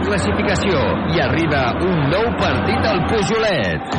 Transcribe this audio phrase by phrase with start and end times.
[0.00, 0.80] la classificació
[1.14, 3.98] i arriba un nou partit al Pujolet.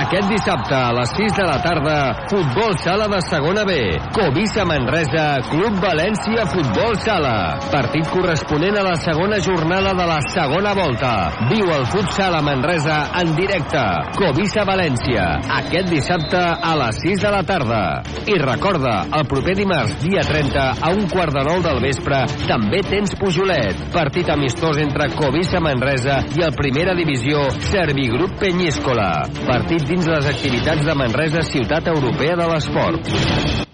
[0.00, 1.96] Aquest dissabte a les 6 de la tarda,
[2.30, 3.74] futbol sala de segona B.
[4.16, 7.60] Covisa Manresa, Club València Futbol Sala.
[7.70, 11.12] Partit corresponent a la segona jornada de la segona volta.
[11.52, 13.84] Viu el futsal a Manresa en directe.
[14.18, 15.26] Covisa València.
[15.60, 17.82] Aquest dissabte a les 6 de la tarda.
[18.26, 22.82] I recorda, el proper dimarts, dia 30, a un quart de nou del vespre, també
[22.88, 23.86] tens Pujolet.
[23.94, 29.10] Partit amistós entre Covisa Manresa i el Primera Divisió Servigrup Penyíscola.
[29.46, 33.69] Partit dins les activitats de Manresa, ciutat europea de l'esport.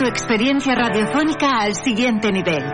[0.00, 2.64] Tu experiencia radiofónica al siguiente nivel.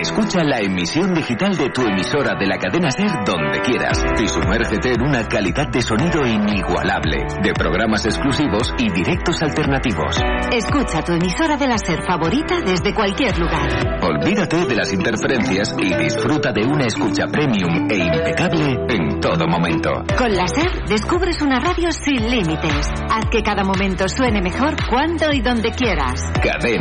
[0.00, 4.92] Escucha la emisión digital de tu emisora de la cadena Ser donde quieras y sumérgete
[4.92, 10.20] en una calidad de sonido inigualable, de programas exclusivos y directos alternativos.
[10.52, 13.98] Escucha tu emisora de la Ser favorita desde cualquier lugar.
[14.02, 19.90] Olvídate de las interferencias y disfruta de una escucha premium e impecable en todo momento.
[20.16, 22.92] Con la Ser descubres una radio sin límites.
[23.10, 26.20] Haz que cada momento suene mejor cuando y donde quieras.
[26.42, 26.75] Cadena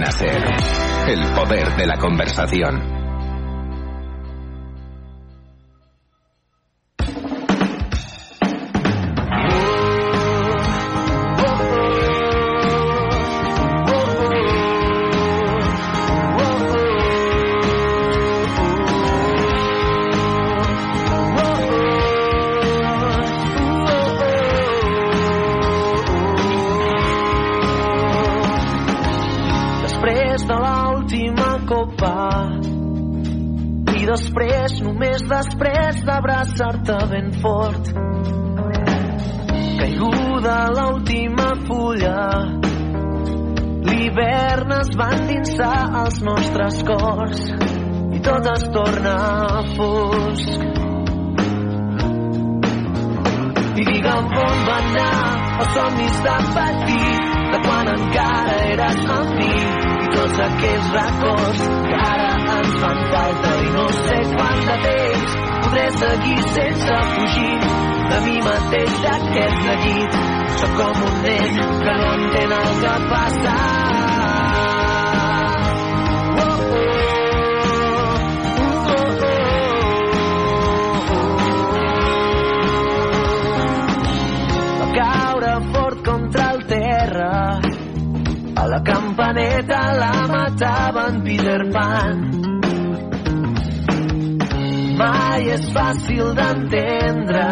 [1.08, 3.05] El poder de la conversación.
[34.10, 37.92] Després, només després d'abraçar-te ben fort.
[39.80, 42.22] Caiguda l'última fulla
[44.16, 47.42] l'hivern es va endinsar als nostres cors
[48.16, 49.16] i tot es torna
[49.76, 50.64] fosc.
[53.76, 55.16] I digue'm on va anar
[55.64, 62.00] els somnis de petit de quan encara eres amb mi i tots aquells records que
[62.12, 65.36] ara ens fan falta i no sé quant de temps
[65.66, 67.56] podré seguir sense fugir
[68.12, 70.20] de mi mateix d'aquest neguit.
[70.62, 73.58] Sóc com un nen que no entén el que passa
[88.76, 92.25] la campaneta la mataven Peter Pan
[95.00, 97.48] mai és fàcil d'entendre.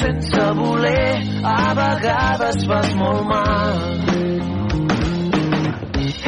[0.00, 1.14] Sense voler
[1.44, 3.80] a vegades fas molt mal.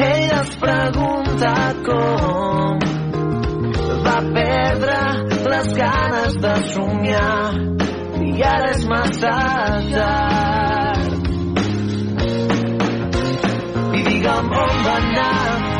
[0.03, 1.53] Ell es pregunta
[1.87, 2.83] com
[4.05, 4.99] va perdre
[5.53, 7.43] les ganes de somiar
[8.27, 9.35] i ara és massa
[9.93, 11.11] tard.
[13.97, 15.33] I digue'm on va anar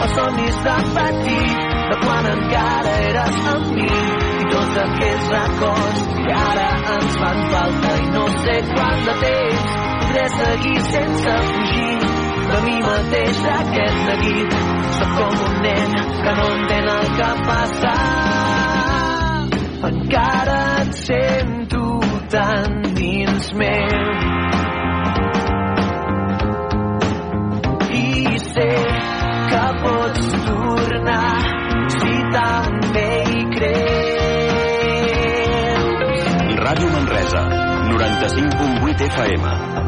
[0.03, 1.57] els somnis de petit,
[1.89, 4.22] de quan encara eres amb mi,
[4.81, 9.73] aquells records que ara ens fan falta i no sé quant de temps
[10.13, 11.97] podré seguir sense fugir
[12.53, 14.57] de mi mateix d'aquest neguit.
[14.97, 17.92] Sóc com un nen que no entén el que passa.
[38.23, 39.43] 95.8 FM,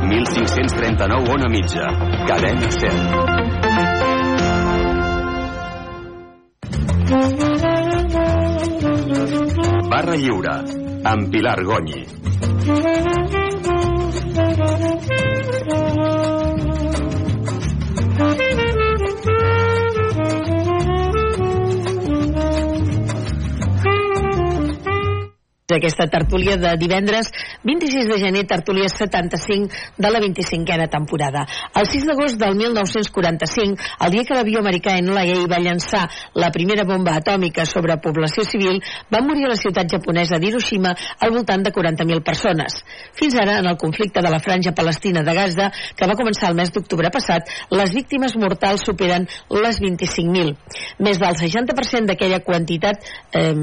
[0.10, 1.88] 1539 on a mitja,
[2.28, 2.92] cadena 100.
[9.90, 10.64] Barra Lliure,
[11.06, 12.06] amb Pilar Gonyi.
[25.76, 27.32] aquesta tertúlia de divendres
[27.66, 31.48] 26 de gener, tertúlia 75 de la 25a temporada.
[31.74, 36.04] El 6 d'agost del 1945, el dia que l'avió americà NLA va llançar
[36.38, 38.78] la primera bomba atòmica sobre població civil,
[39.10, 42.78] van morir a la ciutat japonesa d'Hiroshima al voltant de 40.000 persones.
[43.18, 46.60] Fins ara, en el conflicte de la franja palestina de Gaza, que va començar el
[46.60, 50.54] mes d'octubre passat, les víctimes mortals superen les 25.000.
[51.02, 53.02] Més del 60% d'aquella quantitat,
[53.34, 53.54] eh,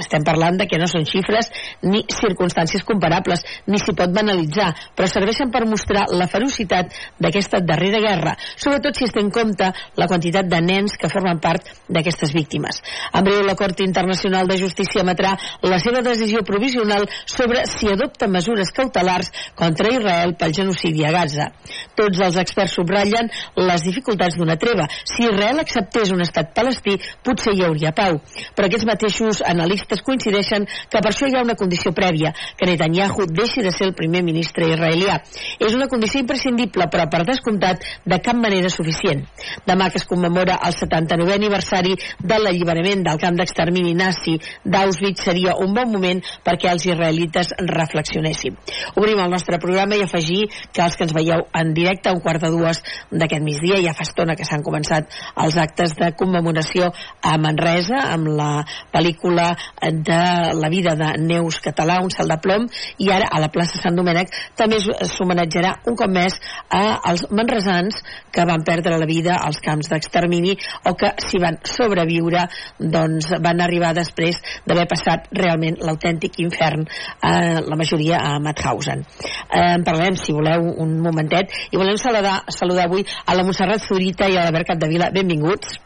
[0.00, 1.52] estem parlant de que no són xifres
[1.82, 3.33] ni circumstàncies comparables,
[3.66, 9.08] ni s'hi pot banalitzar, però serveixen per mostrar la ferocitat d'aquesta darrera guerra, sobretot si
[9.08, 12.80] es té en compte la quantitat de nens que formen part d'aquestes víctimes.
[13.12, 18.28] En breu, la Cort Internacional de Justícia emetrà la seva decisió provisional sobre si adopta
[18.28, 21.50] mesures cautelars contra Israel pel genocidi a Gaza.
[21.96, 24.86] Tots els experts subratllen les dificultats d'una treva.
[25.04, 28.20] Si Israel acceptés un estat palestí, potser hi hauria pau.
[28.54, 33.23] Però aquests mateixos analistes coincideixen que per això hi ha una condició prèvia, que Netanyahu
[33.30, 35.20] deixi de ser el primer ministre israelià.
[35.58, 39.24] És una condició imprescindible, però per descomptat de cap manera suficient.
[39.66, 45.56] Demà que es commemora el 79è aniversari de l'alliberament del camp d'extermini nazi d'Auschwitz seria
[45.60, 48.56] un bon moment perquè els israelites reflexionessin.
[49.00, 52.42] Obrim el nostre programa i afegir que els que ens veieu en directe un quart
[52.42, 55.10] de dues d'aquest migdia, ja fa estona que s'han començat
[55.44, 56.90] els actes de commemoració
[57.22, 58.50] a Manresa amb la
[58.94, 59.50] pel·lícula
[59.80, 60.22] de
[60.60, 62.66] la vida de Neus Català, un cel de plom,
[63.04, 66.36] i ara a la plaça Sant Domènec també s'homenatjarà un cop més
[66.72, 68.00] a els manresans
[68.34, 70.56] que van perdre la vida als camps d'extermini
[70.90, 72.46] o que s'hi van sobreviure
[72.78, 79.04] doncs van arribar després d'haver passat realment l'autèntic infern eh, la majoria a Mauthausen.
[79.48, 83.84] Eh, en parlarem, si voleu, un momentet i volem saludar, saludar avui a la Montserrat
[83.84, 85.10] Zurita i a l'Albert Capdevila.
[85.14, 85.78] Benvinguts.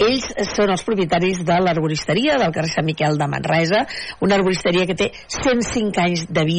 [0.00, 3.84] Ells són els propietaris de l'arboristeria del carrer Sant Miquel de Manresa,
[4.24, 5.10] una arboristeria que té
[5.40, 6.49] 105 anys de vida,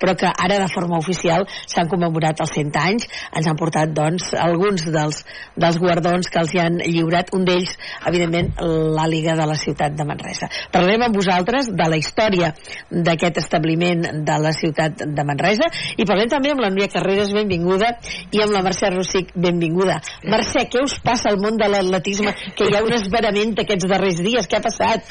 [0.00, 3.08] però que ara de forma oficial s'han commemorat els 100 anys.
[3.36, 5.22] Ens han portat, doncs, alguns dels,
[5.56, 7.76] dels guardons que els hi han lliurat, un d'ells,
[8.10, 8.52] evidentment,
[8.96, 10.50] l'àliga de la ciutat de Manresa.
[10.72, 12.52] Parlarem amb vosaltres de la història
[12.90, 17.92] d'aquest establiment de la ciutat de Manresa i parlem també amb la Núria Carreras, benvinguda,
[18.30, 20.00] i amb la Mercè Rossic, benvinguda.
[20.30, 22.34] Mercè, què us passa al món de l'atletisme?
[22.56, 25.06] Que hi ha un esverament aquests darrers dies, què ha passat?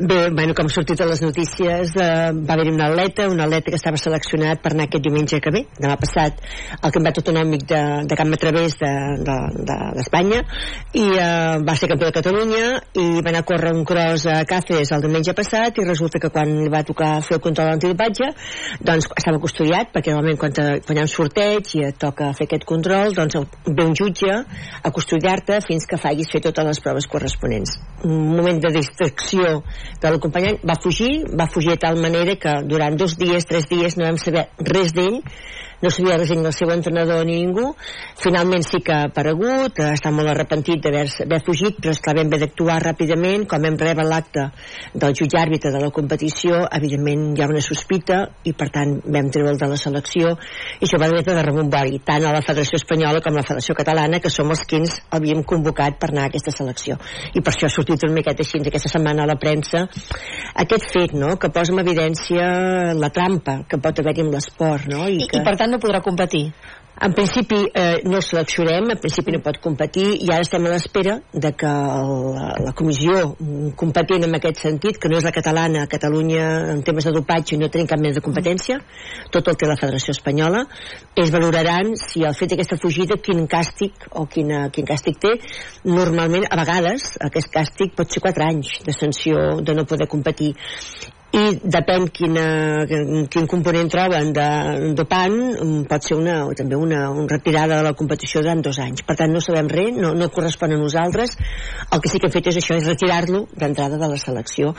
[0.00, 3.68] Bé, bueno, com ha sortit a les notícies, eh, va haver-hi un atleta, un atleta
[3.68, 6.38] que estava seleccionat per anar aquest diumenge que ve, demà passat,
[6.80, 10.46] al Campionat Autonòmic de, de Camp Través d'Espanya, de,
[10.94, 14.24] de, i eh, va ser campió de Catalunya, i va anar a córrer un cross
[14.24, 17.74] a Càceres el diumenge passat, i resulta que quan li va tocar fer el control
[17.74, 18.30] antidopatge,
[18.80, 22.30] doncs estava custodiat, perquè normalment quan, te, quan hi ha un sorteig i et toca
[22.40, 23.36] fer aquest control, doncs
[23.68, 27.76] ve un jutge a custodiar-te fins que facis fer totes les proves corresponents.
[28.08, 29.60] Un moment de distracció
[30.00, 33.98] de l'acompanyant va fugir, va fugir de tal manera que durant dos dies, tres dies
[33.98, 35.20] no vam saber res d'ell
[35.82, 37.74] no sabia res ni el seu entrenador ni ningú.
[38.20, 42.80] Finalment sí que ha aparegut està molt arrepentit d'haver fugit però esclar vam haver d'actuar
[42.84, 43.46] ràpidament.
[43.48, 44.46] Com hem rebut l'acte
[44.94, 49.30] del jutge àrbitre de la competició evidentment hi ha una sospita i per tant vam
[49.32, 50.34] treure'l de la selecció.
[50.80, 53.76] I això va haver de rebombori tant a la Federació Espanyola com a la Federació
[53.78, 56.98] Catalana que som els que ens havíem convocat per anar a aquesta selecció.
[57.34, 59.86] I per això ha sortit una miqueta així aquesta setmana a la premsa
[60.60, 62.44] aquest fet no, que posa en evidència
[62.98, 65.06] la trampa que pot haver-hi amb l'esport no?
[65.08, 65.40] I, que...
[65.40, 66.50] I per tant no podrà competir.
[67.00, 70.04] En principi eh, no seleccionem, en principi no pot competir.
[70.20, 73.22] I ara estem a l'espera de que la, la comissió
[73.80, 76.42] competent en aquest sentit, que no és la catalana Catalunya
[76.74, 78.76] en temes de dopatge no tenim cap mena de competència,
[79.32, 80.66] tot el que la Federació Espanyola,
[81.16, 85.32] ells valoraran si el fet d'aquesta fugida quin càstig o quina, quin càstig té.
[85.88, 90.52] Normalment a vegades aquest càstig pot ser 4 anys de sanció de no poder competir
[91.30, 92.44] i depèn quina,
[93.30, 94.48] quin component troben de
[94.98, 95.36] dopant
[95.90, 99.04] pot ser una, o també una, una retirada de la competició durant dos anys.
[99.06, 101.36] Per tant no sabem res, no, no correspon a nosaltres.
[101.90, 104.74] El que sí que hem fet és això és retirar-lo d'entrada de la selecció.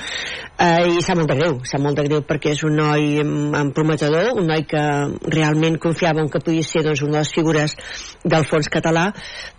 [0.59, 3.74] Eh, i sap molt de greu sap molt de greu perquè és un noi amb
[3.75, 4.84] prometedor un noi que
[5.31, 7.75] realment confiava en que podia ser doncs, una de les figures
[8.24, 9.10] del fons català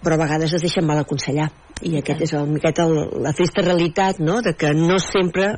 [0.03, 1.51] però a vegades es deixen mal aconsellar.
[1.83, 4.39] I aquest és el, miqueta el, la trista realitat no?
[4.45, 5.49] de que no sempre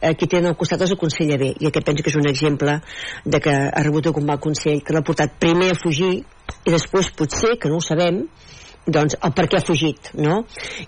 [0.00, 2.78] eh, qui tenen al costat els aconsella bé i aquest penso que és un exemple
[3.24, 7.12] de que ha rebut un mal consell que l'ha portat primer a fugir i després
[7.16, 8.24] potser, que no ho sabem
[8.86, 10.40] doncs el per què ha fugit no?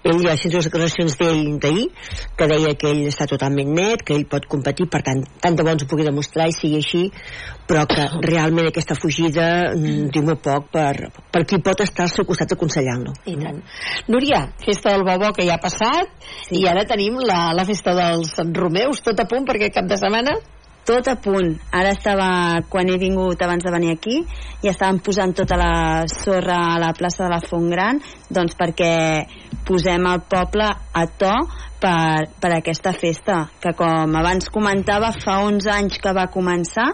[0.02, 1.88] ell ha sentit les declaracions d'ell d'ahir
[2.38, 5.66] que deia que ell està totalment net que ell pot competir, per tant tant de
[5.66, 7.02] bo ens ho pugui demostrar i sigui així
[7.68, 12.14] però que realment aquesta fugida mm, diu molt poc per, per qui pot estar al
[12.14, 13.60] seu costat aconsellant-lo i tant.
[14.12, 16.16] Núria, festa del Bobó que ja ha passat
[16.48, 16.62] sí.
[16.62, 20.36] i ara tenim la, la festa dels Romeus tot a punt perquè cap de setmana
[20.86, 21.54] tot a punt.
[21.72, 22.28] Ara estava,
[22.70, 24.20] quan he vingut abans de venir aquí,
[24.62, 25.72] i estaven posant tota la
[26.10, 28.94] sorra a la plaça de la Font Gran, doncs perquè
[29.68, 31.34] posem el poble a to
[31.82, 36.90] per, per aquesta festa, que com abans comentava, fa 11 anys que va començar,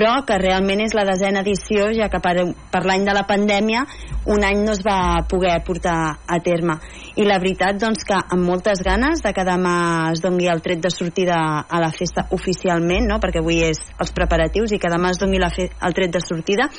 [0.00, 2.32] però que realment és la desena edició ja que per,
[2.72, 3.82] per l'any de la pandèmia
[4.32, 6.78] un any no es va poder portar a terme.
[7.20, 9.74] I la veritat doncs que amb moltes ganes de que demà
[10.14, 11.36] es dongui el tret de sortida
[11.68, 13.18] a la festa oficialment no?
[13.20, 16.24] perquè avui és els preparatius i que demà es dongui la fe el tret de
[16.24, 16.70] sortida.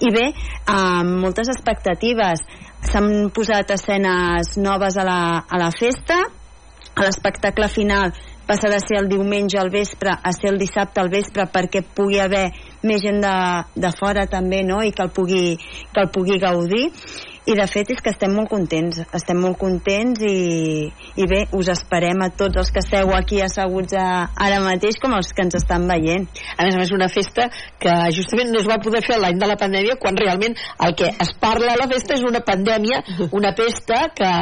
[0.00, 0.30] I bé,
[0.72, 2.46] amb moltes expectatives.
[2.84, 6.22] S'han posat escenes noves a la, a la festa.
[6.94, 8.12] A l'espectacle final
[8.46, 12.20] passa de ser el diumenge al vespre a ser el dissabte al vespre perquè pugui
[12.20, 12.46] haver
[12.84, 13.36] més gent de,
[13.80, 14.82] de fora també no?
[14.84, 15.56] i que el, pugui,
[15.92, 16.90] que el pugui gaudir
[17.46, 20.88] i de fet és que estem molt contents estem molt contents i,
[21.20, 24.06] i bé, us esperem a tots els que esteu aquí asseguts a,
[24.46, 26.24] ara mateix com els que ens estan veient
[26.56, 29.48] a més a més una festa que justament no es va poder fer l'any de
[29.50, 33.02] la pandèmia quan realment el que es parla a la festa és una pandèmia
[33.38, 34.32] una pesta que,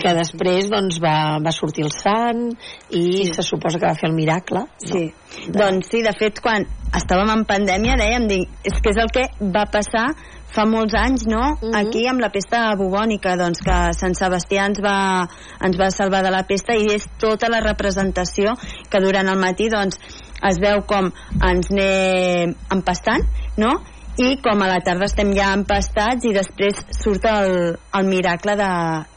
[0.00, 2.46] que després doncs, va, va sortir el sant
[2.90, 3.34] i sí.
[3.34, 4.68] se suposa que va fer el miracle no?
[4.80, 5.10] sí.
[5.44, 5.58] De...
[5.58, 6.64] doncs sí, de fet quan
[6.94, 10.06] estàvem en pandèmia dèiem, dic, és que és el que va passar
[10.54, 11.42] fa molts anys, no?
[11.54, 11.76] Uh -huh.
[11.80, 15.28] Aquí amb la pesta bubònica, doncs que Sant Sebastià ens va,
[15.60, 18.54] ens va salvar de la pesta i és tota la representació
[18.90, 19.98] que durant el matí doncs
[20.42, 23.24] es veu com ens anem empastant,
[23.56, 23.80] no?
[24.16, 28.70] i com a la tarda estem ja empastats i després surt el, el miracle de,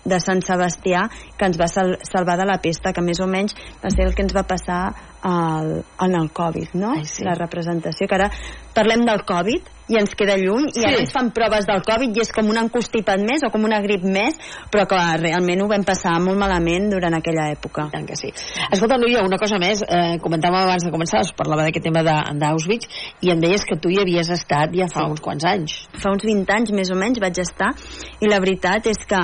[0.09, 1.03] de Sant Sebastià
[1.37, 3.53] que ens va sal, salvar de la pesta que més o menys
[3.83, 4.81] va ser el que ens va passar
[5.21, 6.95] al, en el Covid no?
[6.97, 7.23] Ai, sí.
[7.27, 8.31] la representació que ara
[8.73, 10.81] parlem del Covid i ens queda lluny sí.
[10.81, 13.63] i ara ens fan proves del Covid i és com un encostipat més o com
[13.67, 14.35] una grip més
[14.73, 18.33] però que realment ho vam passar molt malament durant aquella època tant que sí.
[18.67, 22.89] Escolta, Núria, una cosa més eh, comentàvem abans de començar, us parlava d'aquest tema d'Auschwitz
[23.23, 25.13] i em deies que tu hi havies estat ja fa sí.
[25.15, 27.71] uns quants anys fa uns 20 anys més o menys vaig estar
[28.19, 29.23] i la veritat és que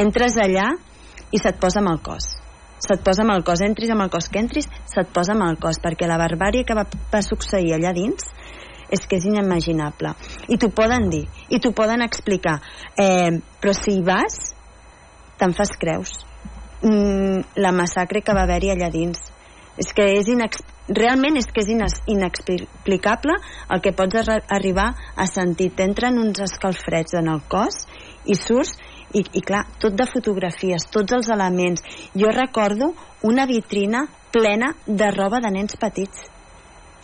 [0.00, 0.70] entres allà
[1.34, 2.34] i se't posa amb el cos
[2.84, 5.56] se't posa amb el cos, entris amb el cos que entris, se't posa amb el
[5.62, 8.26] cos, perquè la barbària que va, va succeir allà dins
[8.90, 10.14] és que és inimaginable.
[10.48, 12.60] I t'ho poden dir, i t'ho poden explicar.
[12.98, 14.54] Eh, però si hi vas,
[15.40, 16.18] te'n fas creus.
[16.84, 19.30] Mm, la massacre que va haver-hi allà dins.
[19.80, 20.28] És que és
[20.88, 21.70] realment és que és
[22.06, 23.34] inexplicable
[23.72, 25.72] el que pots arribar a sentir.
[25.74, 27.86] T'entren uns escalfreds en el cos
[28.26, 28.76] i surts
[29.14, 31.82] i, i clar, tot de fotografies, tots els elements.
[32.14, 36.26] Jo recordo una vitrina plena de roba de nens petits.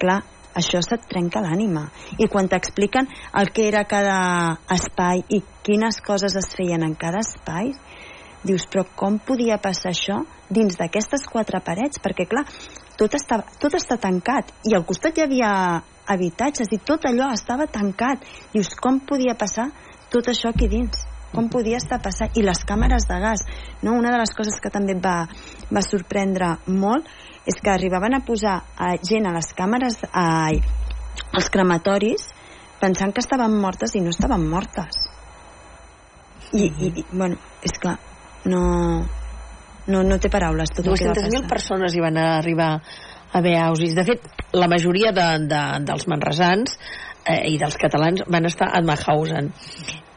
[0.01, 0.21] Clar,
[0.55, 1.87] això se't trenca l'ànima.
[2.19, 3.09] I quan t'expliquen
[3.41, 7.73] el que era cada espai i quines coses es feien en cada espai,
[8.45, 12.01] dius, però com podia passar això dins d'aquestes quatre parets?
[12.03, 12.47] Perquè, clar,
[13.01, 15.53] tot està, tot està tancat i al costat hi havia
[16.11, 18.27] habitatges i tot allò estava tancat.
[18.55, 19.71] Dius, com podia passar
[20.11, 21.10] tot això aquí dins?
[21.35, 23.45] Com podia estar passant i les càmeres de gas
[23.83, 23.95] no?
[23.95, 25.25] una de les coses que també va,
[25.71, 27.09] va sorprendre molt
[27.49, 30.27] és que arribaven a posar a gent a les càmeres a,
[31.33, 32.29] als crematoris
[32.81, 35.07] pensant que estaven mortes i no estaven mortes
[36.53, 37.95] i, i, i bueno, és que
[38.51, 38.65] no,
[39.87, 42.73] no, no té paraules tot 200.000 persones hi van arribar
[43.31, 43.95] a veure Ausis.
[43.95, 44.25] De fet,
[44.59, 46.75] la majoria de, de, dels manresans
[47.25, 49.53] eh, i dels catalans van estar a Mauthausen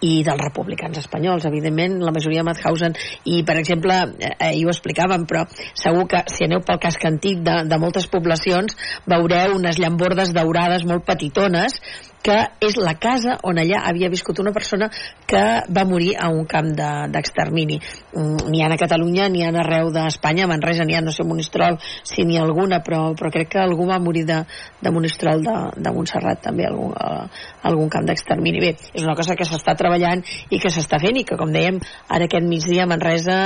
[0.03, 2.95] i dels republicans espanyols, evidentment, la majoria de Mauthausen,
[3.29, 5.45] i per exemple, eh, ahir ho explicàvem, però
[5.79, 8.75] segur que si aneu pel casc antic de, de moltes poblacions
[9.09, 11.79] veureu unes llambordes daurades molt petitones
[12.23, 14.87] que és la casa on allà havia viscut una persona
[15.27, 15.43] que
[15.75, 16.69] va morir a un camp
[17.11, 17.79] d'extermini.
[17.79, 21.25] De, mm, n'hi ha a Catalunya, n'hi ha arreu d'Espanya, Manresa n'hi ha, no sé,
[21.27, 24.39] Monistrol, si n'hi ha alguna, però, però crec que algú va morir de,
[24.81, 27.27] de Monistrol de, de Montserrat també, algun, uh,
[27.63, 28.63] algun camp d'extermini.
[28.63, 31.81] Bé, és una cosa que s'està treballant i que s'està fent i que, com dèiem,
[32.07, 33.39] ara aquest migdia a Manresa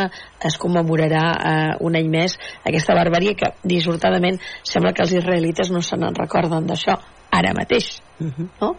[0.46, 5.82] es commemorarà uh, un any més aquesta barbària que dissortadament sembla que els israelites no
[5.82, 7.00] se n'en recorden d'això
[7.34, 8.34] ara mateix, uh Mhm.
[8.34, 8.50] -huh.
[8.62, 8.76] no?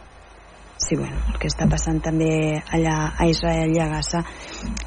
[0.77, 4.23] Sí, bueno, el que està passant també allà a Israel i a Gaza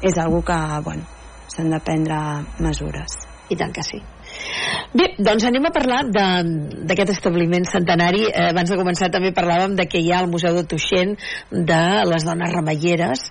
[0.01, 1.03] és algo que, bueno,
[1.47, 2.17] s'han de prendre
[2.59, 3.05] mesures.
[3.49, 4.01] I tant que sí.
[4.93, 8.27] Bé, doncs anem a parlar d'aquest establiment centenari.
[8.29, 11.15] Eh, abans de començar també parlàvem de que hi ha el Museu de Tuixent
[11.51, 13.23] de les dones remeieres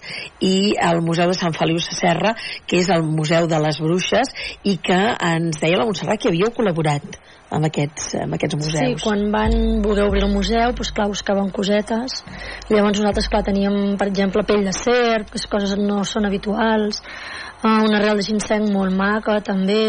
[0.43, 2.35] i el Museu de Sant Feliu Sacerra,
[2.67, 4.33] que és el Museu de les Bruixes,
[4.67, 7.21] i que ens deia la Montserrat que havíeu col·laborat
[7.53, 8.81] amb aquests, amb aquests museus.
[8.81, 9.55] Sí, quan van
[9.85, 12.23] voler obrir el museu, doncs clar, buscaven cosetes.
[12.71, 17.03] Llavors nosaltres, clar, teníem, per exemple, pell de serp, que coses no són habituals,
[17.63, 19.83] uh, una arrel de ginseng molt maca, també...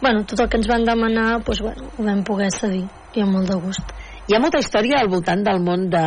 [0.00, 2.84] Bueno, tot el que ens van demanar, doncs, bueno, ho vam poder cedir,
[3.14, 3.94] i amb molt de gust.
[4.24, 6.04] Hi ha molta història al voltant del món de,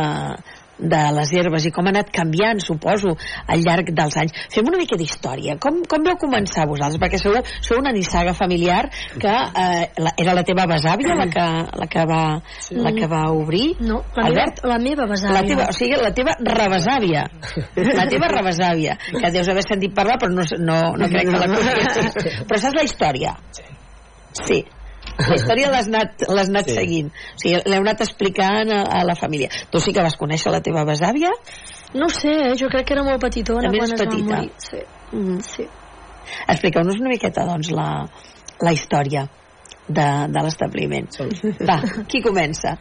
[0.78, 3.14] de les herbes i com ha anat canviant, suposo,
[3.50, 4.34] al llarg dels anys.
[4.54, 5.56] Fem una mica d'història.
[5.62, 7.00] Com, com vau començar vosaltres?
[7.02, 8.84] Perquè sou, sou una nissaga familiar
[9.18, 11.46] que eh, la, era la teva besàvia la que,
[11.82, 12.20] la que, va,
[12.66, 12.78] sí.
[12.78, 13.64] la que va obrir?
[13.80, 14.62] No, la, Albert?
[14.62, 15.38] meva, la meva besàvia.
[15.38, 17.24] La teva, o sigui, la teva rebesàvia.
[17.98, 18.98] La teva rebesàvia.
[19.18, 22.46] Que deus haver sentit parlar, però no, no, no crec que la coneixis.
[22.48, 23.34] Però saps la història?
[23.54, 23.77] Sí.
[25.18, 26.74] La història l'has anat, l'has anat Sí.
[26.76, 27.08] seguint.
[27.10, 29.48] O sigui, l'heu anat explicant a, a la família.
[29.70, 31.30] Tu sí que vas conèixer la teva besàvia?
[31.94, 32.54] No sé, eh?
[32.60, 34.28] jo crec que era molt petitona També quan es petita.
[34.28, 34.52] va morir.
[34.58, 34.82] Sí.
[35.16, 35.40] Mm.
[35.40, 35.66] sí.
[36.46, 37.88] Expliqueu-nos una miqueta, doncs, la,
[38.60, 39.24] la història
[39.88, 41.08] de, de l'establiment.
[41.66, 42.76] Va, qui comença?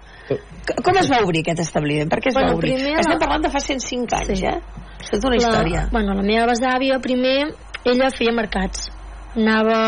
[0.84, 2.10] Com es va obrir aquest establiment?
[2.12, 2.74] Per què es Bueno, va obrir?
[2.75, 4.46] primer Estem la- parlant de fa 105 anys, Sí.
[4.46, 4.60] eh?
[5.00, 5.86] És tota una història.
[5.86, 7.54] La, bueno, la meva besàvia, primer,
[7.86, 8.89] ella feia mercats.
[9.38, 9.80] Anava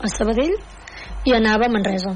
[0.00, 0.54] a Sabadell
[1.24, 2.14] i anava a Manresa.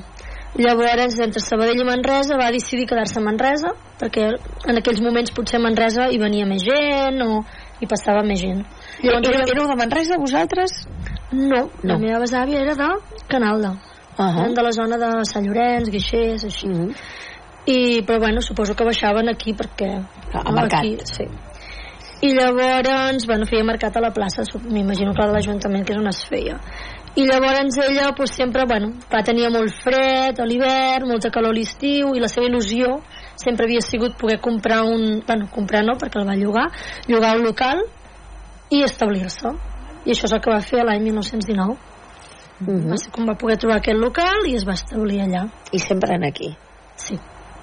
[0.59, 4.25] Llavors, entre Sabadell i Manresa, va decidir quedar-se a Manresa, perquè
[4.67, 7.45] en aquells moments potser a Manresa hi venia més gent o
[7.81, 8.65] hi passava més gent.
[9.03, 10.89] Éreu, ella- éreu de Manresa, vosaltres?
[11.33, 11.93] No, No.
[11.93, 12.89] la meva besàvia era de
[13.29, 13.75] Canalda.
[14.19, 14.55] Uh -huh.
[14.55, 16.67] De la zona de Sant Llorenç, Guixers, així.
[16.67, 16.95] Uh -huh.
[17.67, 20.03] I, però bueno, suposo que baixaven aquí perquè...
[20.33, 20.81] A mercat.
[20.81, 21.25] Aquí, sí.
[22.21, 26.01] I llavors, bueno, feia mercat a la plaça, m'imagino que la de l'Ajuntament, que és
[26.01, 26.57] on es feia.
[27.15, 31.57] I llavors ella, pues, sempre, bueno, va tenia molt fred a l'hivern, molta calor a
[31.57, 32.99] l'estiu, i la seva il·lusió
[33.39, 35.23] sempre havia sigut poder comprar un...
[35.27, 36.67] Bueno, comprar no, perquè el va llogar,
[37.07, 37.85] llogar un local
[38.75, 39.55] i establir-se.
[40.05, 41.79] I això és el que va fer l'any 1919.
[42.61, 42.91] Mhm.
[42.91, 45.47] Va ser com va poder trobar aquest local i es va establir allà.
[45.71, 46.57] I sempre en aquí.
[46.97, 47.19] Sí.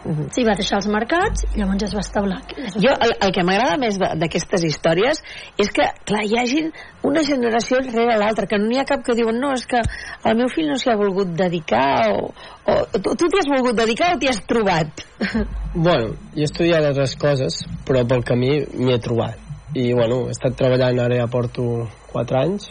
[0.05, 0.27] Mhm.
[0.35, 2.61] Sí, va deixar els mercats i llavors ja es va establir aquí.
[2.83, 5.21] Jo, el, el que m'agrada més de- d'aquestes històries
[5.57, 6.67] és que, clar, hi hagin
[7.09, 9.81] una generació rere l'altra, que no n'hi ha cap que diuen no, és que
[10.29, 12.29] el meu fill no s'hi ha volgut dedicar o,
[12.69, 15.01] o tu tu t'hi has volgut dedicar o t'hi has trobat?
[15.75, 19.41] Bueno, jo he estudiat altres coses, però pel camí m'hi he trobat.
[19.75, 21.65] I, bueno, he estat treballant, ara ja porto
[22.13, 22.69] 4 anys,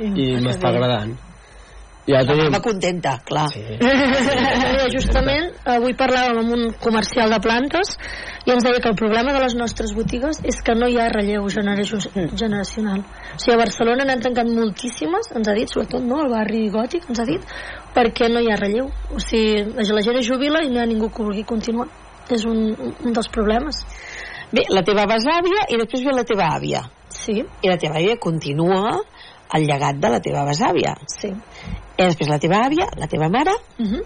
[0.00, 1.14] i m'està agradant.
[2.06, 2.50] Ja La tenim...
[2.50, 3.46] mama contenta, clar.
[3.54, 3.62] Sí.
[3.80, 7.94] Mira, justament avui parlàvem amb un comercial de plantes
[8.44, 11.06] i ens deia que el problema de les nostres botigues és que no hi ha
[11.08, 11.86] relleu genera-
[12.36, 13.00] generacional.
[13.00, 17.08] O sigui, a Barcelona n'han tancat moltíssimes, ens ha dit, sobretot no, al barri gòtic,
[17.08, 17.54] ens ha dit,
[17.96, 18.90] perquè no hi ha relleu.
[19.14, 21.88] O sigui, la la gent es jubila i no hi ha ningú que vulgui continuar.
[22.32, 22.66] És un,
[23.04, 23.80] un dels problemes.
[24.52, 26.84] Bé, la teva besàvia i després ve la teva àvia.
[27.14, 28.98] Sí, I la teva àvia continua
[29.54, 30.96] el llegat de la teva besàvia.
[31.06, 31.32] sí.
[31.96, 34.02] I després la teva àvia, la teva mare, Uh -huh.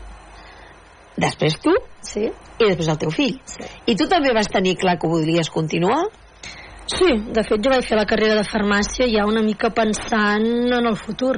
[1.17, 2.21] després tu Sí,
[2.59, 3.41] i després el teu fill.
[3.45, 3.65] sí.
[3.87, 6.07] I tu també vas tenir clar que volies continuar?
[6.87, 10.87] Sí, de fet jo vaig fer la carrera de farmàcia ja una mica pensant en
[10.87, 11.37] el futur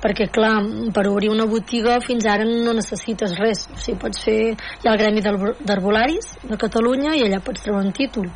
[0.00, 4.52] perquè clar, per obrir una botiga fins ara no necessites res o sigui, pots fer,
[4.52, 8.30] hi ha el gremi d'arbolaris de Catalunya i allà pots treure un títol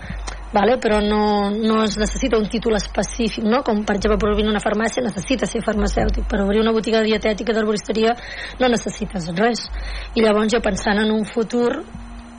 [0.53, 0.79] vale?
[0.79, 3.63] però no, no es necessita un títol específic no?
[3.67, 7.55] com per exemple per obrir una farmàcia necessites ser farmacèutic per obrir una botiga dietètica
[7.57, 8.15] d'arboristeria
[8.61, 9.67] no necessites res
[10.15, 11.71] i llavors jo pensant en un futur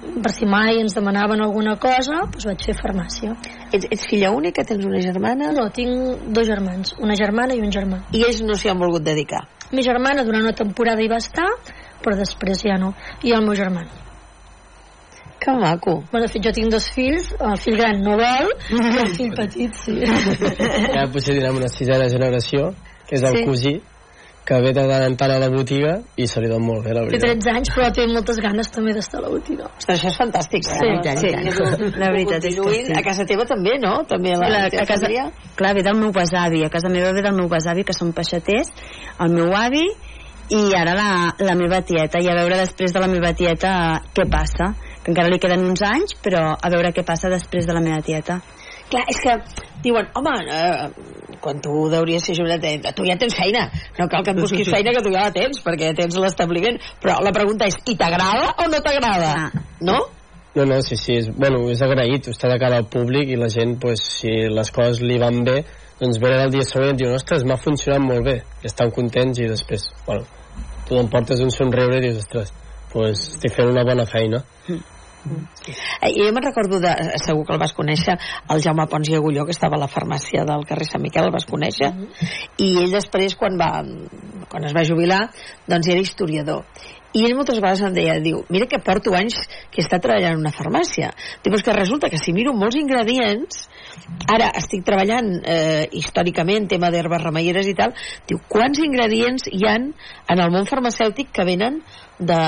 [0.01, 3.35] per si mai ens demanaven alguna cosa doncs vaig fer farmàcia
[3.71, 4.65] Ets, ets filla única?
[4.67, 5.51] Tens una germana?
[5.55, 8.01] no, tinc dos germans, una germana i un germà.
[8.11, 9.45] I ells no s'hi han volgut dedicar?
[9.71, 11.47] Mi germana durant una temporada hi va estar,
[12.03, 12.91] però després ja no.
[13.23, 13.85] I el meu germà.
[15.41, 16.03] Que maco.
[16.11, 19.31] Bueno, de fet, jo tinc dos fills, el fill gran no vol, i el fill
[19.33, 19.95] petit sí.
[20.93, 22.75] Ja potser direm una sisena generació,
[23.07, 23.45] que és el Sí.
[23.47, 23.73] cosí,
[24.45, 26.93] que ve de tant en tant a la botiga i se li dona molt bé,
[26.93, 27.41] la Té veritat.
[27.41, 29.65] 13 anys, però té moltes ganes també d'estar a la botiga.
[29.77, 30.63] Ostres, això és fantàstic.
[30.65, 31.15] Sí, eh?
[31.17, 31.27] sí.
[31.29, 32.93] Que La veritat és que sí.
[32.97, 34.03] A casa teva també, no?
[34.09, 35.31] També la, Clar, teva a casa, família?
[35.55, 38.69] clar, ve del meu besavi, a casa meva ve del meu besavi, que són peixaters,
[39.19, 39.85] el meu avi
[40.51, 44.25] i ara la, la meva tieta, i a veure després de la meva tieta què
[44.29, 44.73] passa,
[45.07, 48.41] encara li queden uns anys, però a veure què passa després de la meva tieta.
[48.91, 49.35] Clar, és que
[49.85, 54.25] diuen, home, eh, quan tu hauries ser jubilat, eh, tu ja tens feina, no cal
[54.25, 57.69] que et busquis feina que tu ja la tens, perquè tens l'establiment, però la pregunta
[57.71, 59.31] és, i t'agrada o no t'agrada?
[59.37, 59.63] Ah.
[59.79, 59.99] No?
[60.53, 63.47] No, no, sí, sí, és, bueno, és agraït, està de cara al públic i la
[63.49, 65.61] gent, pues, si les coses li van bé,
[66.01, 69.39] doncs venen el dia següent i diuen, ostres, m'ha funcionat molt bé, i estan contents
[69.39, 70.27] i després, bueno,
[70.83, 72.51] tu t'emportes un somriure i dius, ostres,
[72.93, 74.43] pues, estic fent una bona feina.
[76.01, 78.15] Eh, jo me'n recordo, de, segur que el vas conèixer,
[78.53, 81.35] el Jaume Pons i Agulló, que estava a la farmàcia del carrer Sant Miquel, el
[81.35, 81.91] vas conèixer,
[82.57, 83.69] i ell després, quan, va,
[84.49, 85.21] quan es va jubilar,
[85.69, 86.65] doncs era historiador.
[87.13, 89.35] I ell moltes vegades em deia, diu, mira que porto anys
[89.71, 91.11] que està treballant en una farmàcia.
[91.43, 93.65] Diu, és que resulta que si miro molts ingredients,
[94.31, 97.95] ara estic treballant eh, històricament, tema d'herbes remeieres i tal,
[98.29, 101.81] diu, quants ingredients hi han en el món farmacèutic que venen
[102.17, 102.41] de,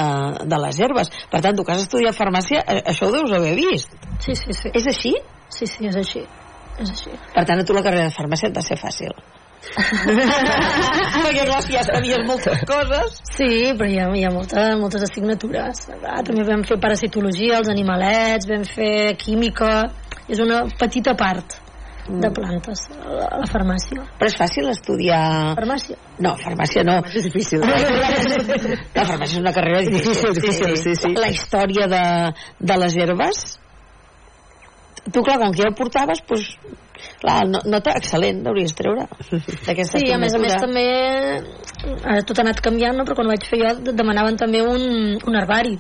[0.48, 1.12] de les herbes.
[1.32, 3.94] Per tant, tu que has estudiat farmàcia, eh, això ho deus haver vist.
[4.24, 4.72] Sí, sí, sí.
[4.74, 5.16] És així?
[5.54, 6.24] Sí, sí, és així.
[6.80, 7.12] És així.
[7.36, 9.12] Per tant, a tu la carrera de farmàcia et va ser fàcil.
[11.24, 13.50] Perquè clar, si ja sabies moltes coses Sí,
[13.80, 15.88] però hi ha, hi ha molta, moltes assignatures.
[16.04, 19.74] Ah, també vam fer parasitologia, els animalets, vam fer química...
[20.24, 21.58] És una petita part
[22.08, 24.06] de plantes a la, la farmàcia.
[24.20, 25.24] Però és fàcil estudiar...
[25.58, 25.98] Farmàcia?
[26.24, 27.00] No, farmàcia no.
[27.10, 27.64] És difícil.
[28.98, 30.32] La farmàcia és una carrera difícil.
[30.36, 31.12] Difícil, sí, sí.
[31.18, 32.06] La història de,
[32.60, 33.44] de les herbes...
[35.04, 36.54] Tu, clar, com que ja ho portaves, doncs,
[37.24, 39.08] clar, no, nota excel·lent deuries treure
[39.66, 40.86] d'aquesta Sí, a més a més també
[42.04, 43.08] ara tot ha anat canviant, no?
[43.08, 44.84] però quan ho vaig fer jo de- demanaven també un,
[45.18, 45.78] un herbari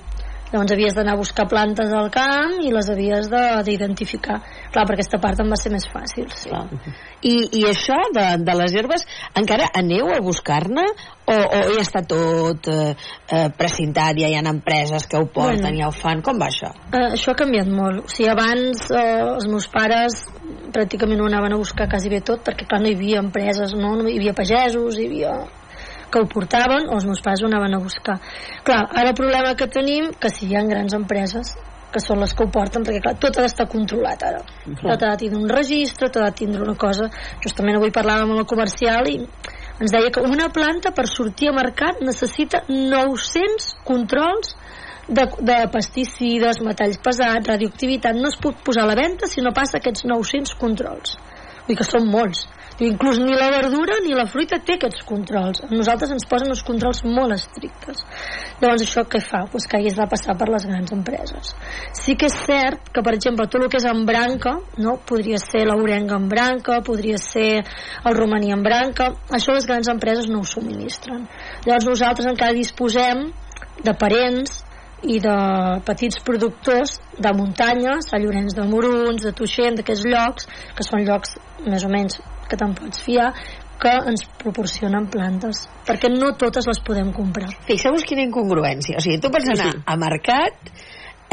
[0.54, 4.40] llavors havies d'anar a buscar plantes al camp i les havies de- d'identificar
[4.72, 6.50] clar, per aquesta part em va ser més fàcil sí.
[6.50, 6.68] Clar.
[7.24, 9.06] I, I això de, de les herbes,
[9.40, 12.92] encara aneu a buscar-ne o, o ja està tot eh,
[13.32, 15.78] eh, precintat, ja hi ha empreses que ho porten, Bueno.
[15.80, 16.70] ja ho fan, com va això?
[16.92, 18.04] Eh, això ha canviat molt.
[18.04, 20.26] O sigui, abans eh, els meus pares
[20.76, 23.96] pràcticament ho anaven a buscar quasi bé tot, perquè clar, no hi havia empreses, no?
[23.96, 25.34] no hi havia pagesos, hi havia
[26.14, 28.20] que ho portaven o els meus pares ho anaven a buscar.
[28.64, 31.56] Clar, ara el problema que tenim que si hi ha grans empreses
[31.94, 34.40] que són les que ho porten, perquè clar, tot ha d'estar controlat ara.
[34.82, 37.10] Tot ha de tindre un registre, tot ha de tindre una cosa...
[37.44, 41.56] Justament avui parlàvem amb el comercial i ens deia que una planta per sortir a
[41.58, 44.56] mercat necessita 900 controls
[45.08, 49.54] de, de pesticides, metalls pesats, radioactivitat, no es pot posar a la venda si no
[49.54, 51.18] passa aquests 900 controls.
[51.68, 52.48] Vull que són molts.
[52.82, 55.62] Inclús ni la verdura ni la fruita té aquests controls.
[55.62, 58.02] A nosaltres ens posen uns controls molt estrictes.
[58.62, 59.44] Llavors això què fa?
[59.52, 61.54] Pues que hagués de passar per les grans empreses.
[62.00, 64.98] Sí que és cert que, per exemple, tot el que és en branca, no?
[65.06, 70.30] podria ser l'orenga en branca, podria ser el romaní en branca, això les grans empreses
[70.32, 71.28] no ho subministren.
[71.68, 73.28] Llavors nosaltres encara disposem
[73.84, 74.64] de parents
[75.04, 75.36] i de
[75.88, 81.36] petits productors de muntanya, Sant Llorenç de Morunys, de Tuixent, d'aquests llocs, que són llocs
[81.68, 83.32] més o menys que te'n pots fiar,
[83.84, 87.50] que ens proporcionen plantes, perquè no totes les podem comprar.
[87.68, 89.00] Fixeu-vos quina incongruència.
[89.00, 90.72] O sigui, tu pots anar a mercat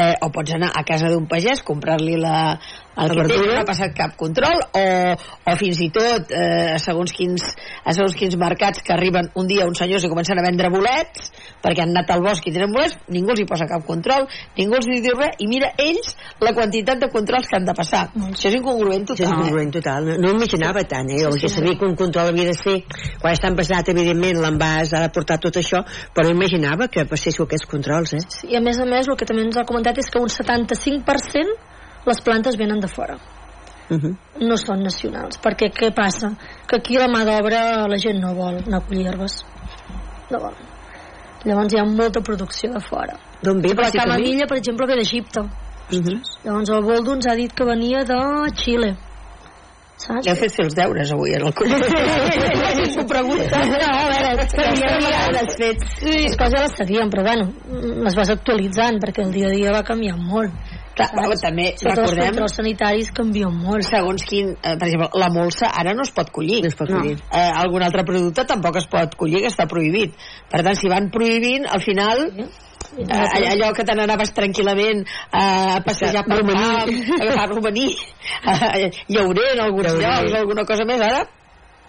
[0.00, 2.56] eh, o pots anar a casa d'un pagès, comprar-li la,
[2.98, 4.84] el que té, no ha passat cap control, o,
[5.46, 7.44] o fins i tot eh, segons quins,
[7.84, 11.30] a segons quins mercats que arriben un dia uns senyors i comencen a vendre bolets,
[11.62, 14.26] perquè han anat al bosc i tenen bolets, ningú els hi posa cap control,
[14.58, 17.76] ningú els hi diu res, i mira ells la quantitat de controls que han de
[17.78, 18.08] passar.
[18.30, 19.38] Això és incongruent Això és total.
[19.38, 20.10] incongruent total.
[20.10, 21.22] No, no imaginava tant, eh?
[21.24, 22.76] Jo ja sabia que un control havia de ser,
[23.22, 27.46] quan està embassat, evidentment, l'envàs ha de portar tot això, però no imaginava que passéssiu
[27.46, 28.22] aquests controls, eh?
[28.50, 31.69] I a més a més, el que també ens ha comentat és que un 75%
[32.06, 33.18] les plantes venen de fora.
[33.90, 34.16] Uh -huh.
[34.46, 36.28] no són nacionals perquè què passa?
[36.68, 39.44] que aquí la mà d'obra la gent no vol anar a collir herbes
[40.30, 40.54] no vol
[41.44, 45.40] llavors hi ha molta producció de fora D'on ve, la camamilla per exemple ve d'Egipte
[45.40, 46.20] Uh -huh.
[46.44, 48.16] llavors el Boldo ens ha dit que venia de
[48.54, 48.96] Xile
[50.00, 50.26] saps?
[50.26, 51.72] Heu fet fer els deures avui en el club.
[52.94, 53.62] S'ho pregunta.
[53.68, 55.96] No, a veure, sabien els fets.
[56.02, 57.50] Les coses ja les sabíem, però bueno,
[58.06, 60.69] les vas actualitzant, perquè el dia a dia va canviar molt.
[61.08, 63.84] Però també els recordem controls sanitaris canvien molt.
[63.88, 66.60] segons quin, eh, per exemple, la molsa ara no es pot collir.
[66.62, 67.16] No es pot collir.
[67.32, 70.14] Eh, algun altre producte tampoc es pot collir, que està prohibit.
[70.50, 75.80] Per tant, si van prohibint, al final, eh, allò, que te n'anaves tranquil·lament eh, a
[75.86, 76.60] passejar pel Romaní.
[76.60, 77.90] camp, a agafar romaní,
[78.46, 80.08] eh, llaurer en alguns Llaurer.
[80.08, 81.26] llocs, alguna cosa més, ara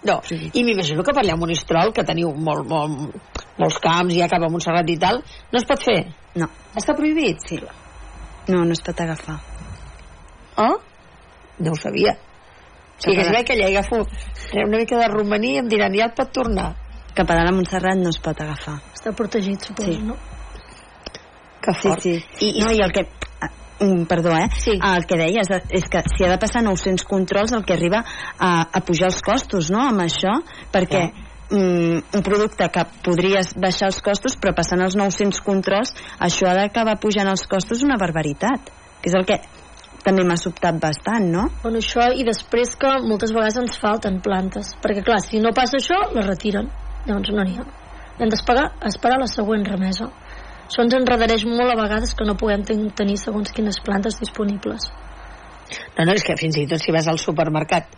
[0.04, 0.16] no,
[0.58, 3.14] i m'imagino que per allà a Monistrol, que teniu molt, molt,
[3.62, 5.22] molts camps i acaba a Montserrat i tal,
[5.52, 6.00] no es pot fer?
[6.42, 6.48] No.
[6.74, 7.44] Està prohibit?
[7.46, 7.60] Sí.
[8.48, 9.40] No, no es pot agafar.
[10.58, 10.78] Oh?
[11.60, 12.18] No ho sabia.
[13.02, 14.02] Si veig que allà agafo
[14.54, 16.72] una mica de romaní em diran, ja et pot tornar.
[17.16, 18.78] Cap a dalt a Montserrat no es pot agafar.
[18.94, 20.02] Està protegit, suposo, Sí.
[20.06, 20.16] no?
[21.62, 22.02] Que Sí, fort.
[22.02, 22.14] sí.
[22.40, 23.08] I, no, i el que...
[23.42, 23.50] ah,
[23.80, 24.48] mm, Perdó, eh?
[24.58, 24.72] Sí.
[24.82, 28.04] El que deies és que si ha de passar 900 controls el que arriba
[28.40, 30.38] a, a pujar els costos, no?, amb això,
[30.72, 31.12] perquè
[31.52, 36.58] mm, un producte que podries baixar els costos però passant els 900 controls això ha
[36.58, 39.40] d'acabar pujant els costos una barbaritat que és el que
[40.06, 41.44] també m'ha sobtat bastant, no?
[41.62, 45.78] Bueno, això i després que moltes vegades ens falten plantes, perquè clar, si no passa
[45.78, 46.70] això, les retiren,
[47.06, 47.68] llavors no n'hi ha.
[48.18, 50.10] Hem d'esperar esperar la següent remesa.
[50.66, 54.90] Això ens enredareix molt a vegades que no puguem ten tenir segons quines plantes disponibles.
[55.98, 57.90] No, no, és que fins i tot si vas al supermercat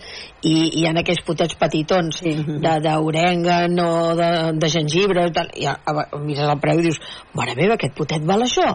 [0.41, 2.33] i, hi ha aquells potets petitons sí.
[2.63, 4.31] d'orengan o de,
[4.61, 6.99] de gengibre tal, i a, a, mires el preu i dius,
[7.37, 8.71] mare meva, aquest potet val això?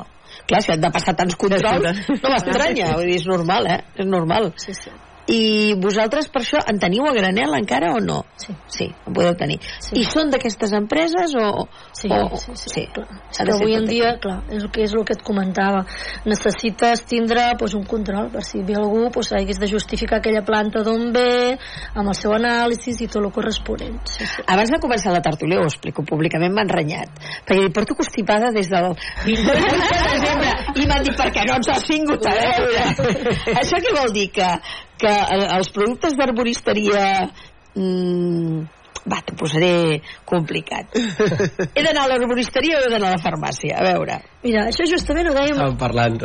[0.49, 3.83] Clar, si han de passar tants controls, no m'estranya, vull dir, és normal, eh?
[3.99, 4.53] És normal.
[4.61, 4.93] Sí, sí.
[5.29, 8.23] I vosaltres per això en teniu a granel encara o no?
[8.41, 8.55] Sí.
[8.73, 9.59] Sí, en podeu tenir.
[9.85, 9.99] Sí.
[10.01, 11.67] I són d'aquestes empreses o...
[11.93, 12.85] Sí, o, sí, sí, sí.
[12.95, 13.05] clar.
[13.29, 15.83] És que avui en dia, clar, és el que és el que et comentava.
[16.29, 20.83] Necessites tindre pues, un control per si ve algú, pues, hagués de justificar aquella planta
[20.87, 21.59] d'on ve,
[21.93, 24.01] amb el seu anàlisi i tot el corresponent.
[24.09, 24.47] Sí, sí.
[24.49, 27.21] Abans de començar la tertúlia, ho explico públicament, m'han renyat.
[27.45, 28.95] Perquè li porto constipada des del
[29.27, 33.15] 28 de desembre i m'han dit, per què no ens has vingut a veure?
[33.61, 34.29] Això què vol dir?
[34.33, 34.49] Que,
[34.99, 37.05] que eh, els productes d'arboristeria...
[37.79, 38.67] Mm,
[39.09, 40.97] va, t'ho posaré complicat.
[40.99, 43.79] He d'anar a l'arboristeria o he d'anar a la farmàcia?
[43.79, 44.19] A veure.
[44.43, 45.55] Mira, això justament ho dèiem...
[45.57, 46.19] Estàvem parlant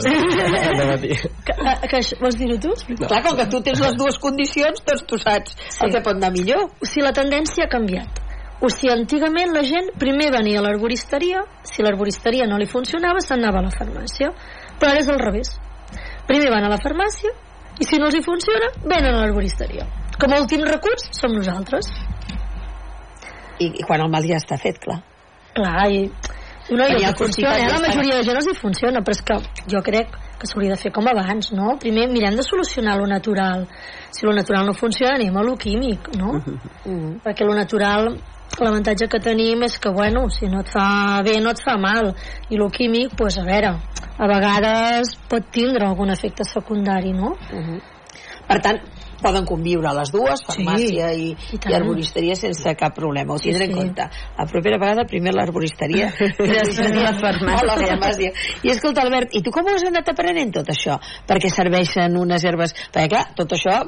[0.91, 1.13] matí.
[1.47, 2.73] Que, eh, que, vols dir-ho tu?
[2.95, 3.07] No.
[3.07, 5.79] Clar, com que tu tens les dues condicions, doncs tu saps sí.
[5.85, 6.67] el que pot anar millor.
[6.81, 8.21] O sigui, la tendència ha canviat.
[8.63, 13.61] O sigui, antigament la gent primer venia a l'arboristeria, si l'arboristeria no li funcionava, s'anava
[13.61, 14.33] a la farmàcia.
[14.79, 15.55] Però ara és al revés.
[16.27, 17.31] Primer van a la farmàcia
[17.79, 19.87] i si no els hi funciona, venen a l'arboristeria.
[20.19, 21.89] Com a últim recurs som nosaltres.
[23.59, 25.01] I, I quan el mal ja està fet, clar.
[25.53, 26.05] Clar, i...
[26.71, 27.65] No, i que funciona, eh?
[27.67, 29.35] ja la majoria de gent els hi funciona, però és que
[29.73, 31.73] jo crec que s'hauria de fer com abans, no?
[31.79, 33.65] Primer mirem de solucionar lo natural.
[34.15, 36.37] Si lo natural no funciona, anem a lo químic, no?
[36.85, 37.19] Mm.
[37.25, 38.13] perquè lo natural
[38.61, 42.11] l'avantatge que tenim és que bueno, si no et fa bé no et fa mal
[42.49, 43.73] i lo químic, pues, a veure
[44.17, 47.33] a vegades pot tindre algun efecte secundari, no?
[48.47, 48.77] Per tant,
[49.23, 51.73] poden conviure les dues, farmàcia i, i i, tant.
[51.77, 53.77] arboristeria sense cap problema, ho Sí, tindré en sí.
[53.79, 54.07] compte.
[54.37, 56.11] La propera vegada primer l'arboristeria
[56.43, 57.65] la farmàcia.
[57.65, 58.31] la farmàcia.
[58.63, 60.99] I escolta, Albert, i tu com ho has anat aprenent tot això?
[61.25, 62.75] Perquè serveixen unes herbes...
[62.91, 63.79] Perquè clar, tot això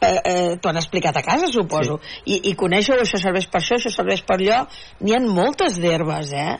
[0.00, 2.00] eh, eh, t'ho han explicat a casa, suposo.
[2.24, 4.64] I, I conèixer això serveix per això, això serveix per allò.
[5.00, 6.58] N'hi ha moltes d'herbes, eh?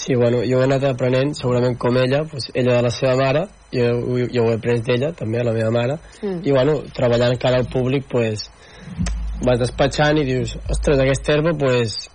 [0.00, 3.42] Sí, bueno, jo he anat aprenent, segurament com ella, doncs ella de la seva mare,
[3.74, 3.88] jo,
[4.32, 6.40] jo, ho he après d'ella, també, la meva mare, Mm.
[6.46, 8.46] i bueno, treballant cara al públic, pues,
[9.44, 12.08] vas despatxant i dius, ostres, aquesta herba, pues,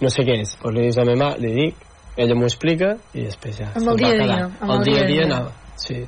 [0.00, 0.54] no sé què és.
[0.60, 1.82] Pues li dius a la meva mare, li dic,
[2.16, 3.72] ella m'ho explica, i després ja...
[3.74, 5.26] Amb el dia a dia, amb el el dia a dia a dia dia.
[5.30, 6.02] anava, sí,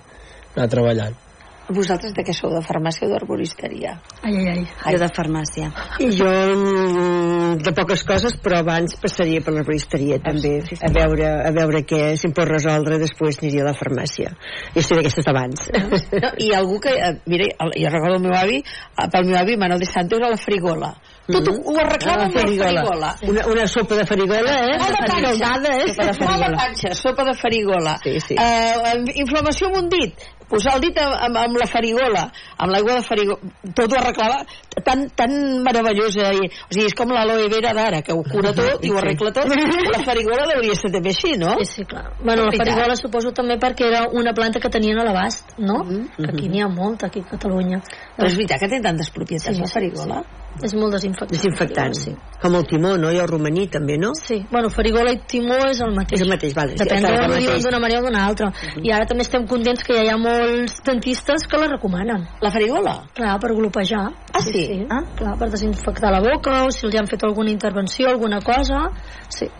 [0.54, 1.23] anava treballant.
[1.72, 2.50] Vosaltres de què sou?
[2.52, 3.94] De farmàcia o d'arboristeria?
[4.20, 4.92] Ai, ai, ai.
[4.92, 5.70] Jo de farmàcia.
[6.04, 11.52] I jo mm, de poques coses, però abans passaria per l'arboristeria també, a veure, a
[11.56, 14.34] veure què si em pot resoldre, després aniria a la farmàcia.
[14.76, 15.68] Jo soy d'aquestes d'abans.
[16.24, 19.56] No, I algú que, eh, mira, jo recordo el meu avi, eh, pel meu avi
[19.60, 20.92] Manuel de Santo era la frigola.
[21.24, 23.10] Tot ho, ho arreglava Ah, amb la farigola.
[23.32, 24.76] Una, una sopa de farigola, eh?
[24.76, 25.88] Molt de panxa, eh?
[25.88, 26.56] Sopa de Molt de farigola.
[26.58, 27.94] panxa, sopa de farigola.
[28.04, 28.34] Sí, sí.
[28.38, 32.26] Eh, inflamació amb un dit, posar el dit amb, amb, la farigola,
[32.58, 33.38] amb l'aigua de farigola,
[33.74, 34.44] tot ho arreglava
[34.84, 35.32] tan, tan
[35.64, 36.28] meravellosa.
[36.36, 39.32] I, o sigui, és com l'aloe vera d'ara, que ho cura tot i ho arregla
[39.32, 39.48] tot.
[39.96, 41.56] La farigola hauria ser també així, no?
[41.62, 42.04] Sí, sí, clar.
[42.20, 45.80] Bueno, la farigola suposo també perquè era una planta que tenien a l'abast, no?
[46.18, 47.80] Que aquí n'hi ha molta, aquí a Catalunya.
[48.18, 50.20] Però és veritat que té tantes propietats, Sí, la sí, farigola?
[50.62, 51.34] És molt desinfectant.
[51.34, 51.94] Desinfectant.
[51.98, 52.12] Sí.
[52.42, 53.10] Com el timó, no?
[53.10, 54.12] I el romaní, també, no?
[54.14, 56.20] Sí, bueno, farigola i timó és el mateix.
[56.20, 56.76] És el mateix, vale.
[56.78, 58.50] Depèn d'on ho diuen d'una manera o d'una altra.
[58.78, 62.28] I ara també estem contents que ja hi ha molts dentistes que la recomanen.
[62.44, 62.94] La farigola?
[63.18, 64.04] Clar, per glopejar.
[64.30, 64.52] Ah, sí?
[64.54, 64.78] sí.
[64.94, 65.02] Ah?
[65.18, 68.86] Clar, per desinfectar la boca o si els han fet alguna intervenció, alguna cosa.
[69.28, 69.50] Sí.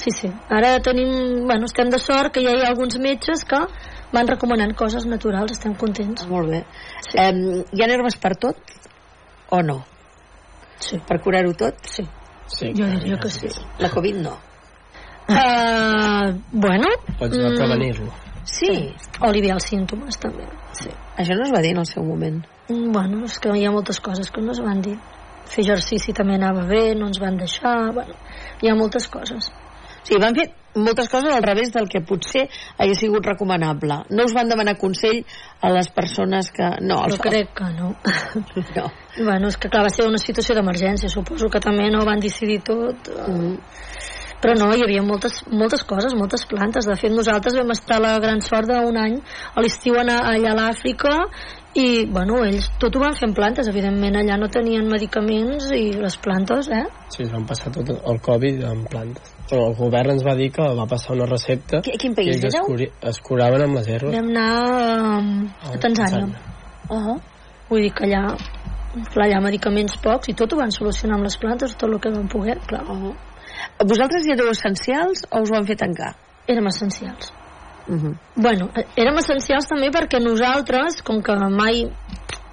[0.00, 0.30] Sí, sí.
[0.48, 1.44] Ara tenim...
[1.44, 3.60] Bueno, estem de sort que ja hi ha alguns metges que
[4.14, 5.58] van recomanant coses naturals.
[5.58, 6.24] Estem contents.
[6.30, 6.64] Molt bé.
[7.10, 7.20] Sí.
[7.20, 7.30] Eh,
[7.68, 8.74] hi ha herbes per tot
[9.54, 9.78] o no?
[10.80, 10.98] Sí.
[11.06, 11.78] Per curar-ho tot?
[11.86, 12.04] Sí.
[12.46, 13.48] Sí, Jo diria que sí.
[13.78, 14.36] La Covid no.
[15.28, 16.88] Uh, bueno...
[17.18, 18.12] Pots mm, prevenir-lo.
[18.44, 18.94] Sí.
[19.20, 20.44] O aliviar els símptomes, també.
[20.76, 20.90] Sí.
[21.16, 22.42] Això no es va dir en el seu moment.
[22.68, 24.98] Mm, Bueno, és que hi ha moltes coses que no es van dir.
[25.48, 27.92] Fer exercici també anava bé, no ens van deixar...
[27.96, 28.16] Bueno,
[28.60, 29.50] hi ha moltes coses.
[30.04, 32.44] Sí, van fer moltes coses al revés del que potser
[32.76, 34.02] hagués sigut recomanable.
[34.10, 35.22] No us van demanar consell
[35.60, 36.68] a les persones que...
[36.84, 37.16] No, els...
[37.24, 37.94] crec que no.
[38.76, 38.90] No.
[39.18, 41.08] Bueno, és que clar, va ser una situació d'emergència.
[41.12, 43.10] Suposo que també no ho van decidir tot.
[43.28, 43.56] Mm.
[44.44, 46.84] Però no, hi havia moltes, moltes coses, moltes plantes.
[46.84, 49.14] De fet, nosaltres vam estar la gran sort d'un any
[49.54, 51.14] a l'estiu anar allà a l'Àfrica
[51.80, 53.70] i, bueno, ells tot ho van fer en plantes.
[53.72, 56.84] Evidentment, allà no tenien medicaments i les plantes, eh?
[57.14, 59.32] Sí, es van passar tot el Covid en plantes.
[59.48, 62.44] Però el govern ens va dir que va passar una recepta Qui- quin país es,
[62.50, 62.68] éreu?
[62.68, 64.14] curi, es curaven amb les herbes.
[64.14, 65.32] Vam anar um,
[65.72, 66.28] a Tanzània.
[66.90, 67.18] Uh -huh.
[67.68, 68.36] Vull dir que allà,
[69.12, 72.12] clar, allà medicaments pocs i tot ho van solucionar amb les plantes, tot el que
[72.14, 72.82] van poder, clar.
[72.84, 73.14] Uh -huh.
[73.86, 76.14] Vosaltres hi éreu essencials o us ho van fer tancar?
[76.46, 77.32] Érem essencials.
[77.88, 78.14] Uh -huh.
[78.36, 81.90] Bueno, érem essencials també perquè nosaltres, com que mai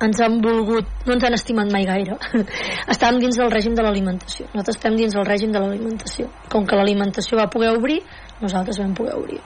[0.01, 2.17] ens han volgut, no ens han estimat mai gaire,
[2.93, 4.45] estàvem dins del règim de l'alimentació.
[4.47, 6.27] Nosaltres estem dins del règim de l'alimentació.
[6.49, 8.01] Com que l'alimentació va poder obrir,
[8.41, 9.39] nosaltres vam poder obrir.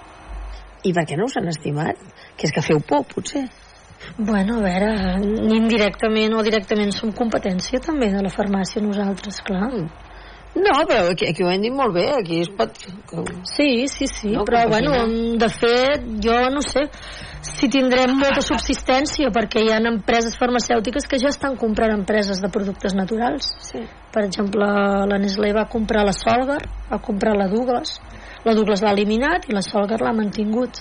[0.83, 1.97] I per què no us han estimat?
[2.37, 3.49] Que és que feu por, potser.
[4.17, 9.71] Bueno, a veure, ni indirectament o directament som competència també de la farmàcia nosaltres, clar.
[10.55, 12.77] No, però aquí, aquí ho hem dit molt bé, aquí es pot...
[13.43, 14.93] Sí, sí, sí, No, però bueno,
[15.35, 16.85] de fet, jo no sé
[17.45, 22.49] si tindrem molta subsistència perquè hi ha empreses farmacèutiques que ja estan comprant empreses de
[22.49, 23.51] productes naturals.
[23.67, 23.83] Sí.
[24.15, 24.69] Per exemple,
[25.11, 27.99] la Nestlé va comprar la Solgar, va comprar la Douglas,
[28.47, 30.79] la Douglas l'ha eliminat i la Solgar l'ha mantingut.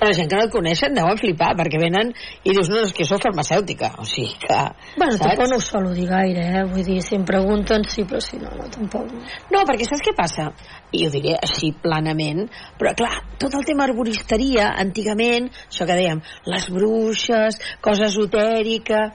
[0.00, 2.12] La gent que no et coneixen deuen flipar, perquè venen
[2.44, 3.92] i dius, no, és que sóc farmacèutica.
[4.02, 4.58] O sigui que...
[4.96, 5.22] Bueno, saps?
[5.24, 6.64] tampoc no ho solo dir gaire, eh?
[6.70, 9.12] Vull dir, si em pregunten, sí, però si no, no, tampoc.
[9.52, 10.50] No, perquè saps què passa?
[10.96, 12.44] I ho diré així planament,
[12.80, 16.20] però clar, tot el tema arboristeria, antigament, això que dèiem,
[16.52, 19.08] les bruixes, cosa esotèrica,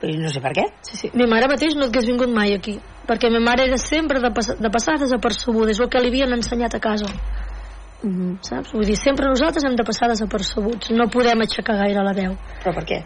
[0.00, 0.66] però no sé per què.
[0.84, 1.10] Sí, sí.
[1.16, 2.76] Mi mare mateix no hagués vingut mai aquí,
[3.08, 6.36] perquè ma mare era sempre de, pas de passar desapercebuda, és el que li havien
[6.36, 7.08] ensenyat a casa.
[8.02, 8.38] Mm -hmm.
[8.40, 8.72] Saps?
[8.72, 12.36] Vull dir, sempre nosaltres hem de passar desapercebuts, no podem aixecar gaire la veu.
[12.62, 13.04] Però per què?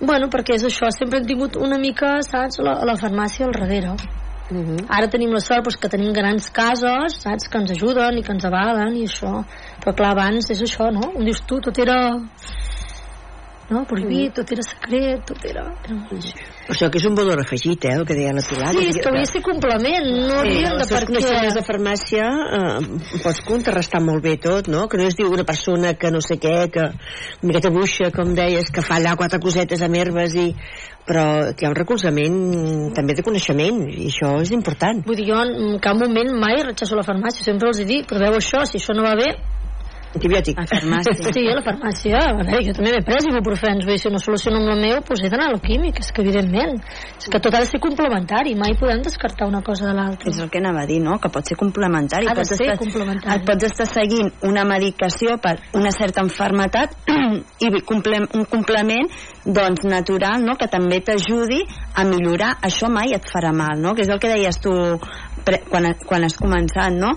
[0.00, 3.94] Bueno, perquè és això, sempre hem tingut una mica, saps, la, la farmàcia al darrere.
[4.50, 4.84] Uh -huh.
[4.88, 8.32] Ara tenim la sort doncs, que tenim grans cases, saps, que ens ajuden i que
[8.32, 9.44] ens avalen i això.
[9.80, 11.12] Però clar, abans és això, no?
[11.18, 12.20] Em dius tu, tot era
[13.70, 13.84] no?
[13.88, 15.64] prohibit, tot era secret, tot era...
[15.84, 18.72] Per això que és un valor afegit, eh, el que deia la Pilar.
[18.72, 21.52] Sí, és que hauria de ser complement, no hauríem de els teus per què...
[21.58, 24.86] de farmàcia eh, pots contrarrestar molt bé tot, no?
[24.88, 28.34] Que no es diu una persona que no sé què, que una miqueta buixa, com
[28.36, 30.50] deies, que fa allà quatre cosetes amb herbes i...
[31.04, 32.36] Però que hi ha un recolzament
[32.96, 35.02] també de coneixement i això és important.
[35.04, 38.38] Vull dir, jo en cap moment mai rechaço la farmàcia, sempre els hi dic, proveu
[38.38, 39.34] això, si això no va bé,
[40.14, 40.58] Antibiòtic.
[40.58, 41.14] A farmàcia.
[41.34, 42.20] Sí, a la farmàcia.
[42.30, 43.82] A veure, jo també m'he pres ibuprofens.
[43.82, 45.98] Vull dir, si no soluciono amb la meu, doncs he d'anar a l'alquímic.
[46.04, 46.78] És que, evidentment,
[47.18, 48.54] és que tot ha de ser complementari.
[48.58, 50.30] Mai podem descartar una cosa de l'altra.
[50.30, 51.18] És el que anava a dir, no?
[51.22, 52.30] Que pot ser complementari.
[52.30, 53.34] Ha de Pots ser estar, complementari.
[53.40, 56.94] Et pots estar seguint una medicació per una certa enfermetat
[57.64, 59.10] i comple un complement
[59.44, 60.54] doncs, natural no?
[60.60, 61.62] que també t'ajudi
[61.98, 62.54] a millorar.
[62.62, 63.94] Això mai et farà mal, no?
[63.94, 64.72] Que és el que deies tu
[65.44, 67.12] pre quan, quan has començat, no?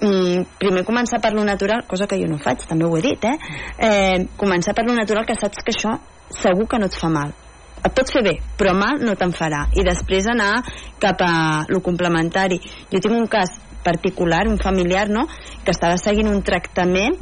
[0.00, 3.24] Mm, primer començar per lo natural, cosa que jo no faig, també ho he dit,
[3.28, 3.36] eh?
[3.78, 5.98] eh començar per lo natural que saps que això
[6.30, 7.34] segur que no et fa mal
[7.80, 10.60] et pot fer bé, però mal no te'n farà i després anar
[11.00, 11.32] cap a
[11.68, 15.26] lo complementari jo tinc un cas particular, un familiar no?
[15.64, 17.16] que estava seguint un tractament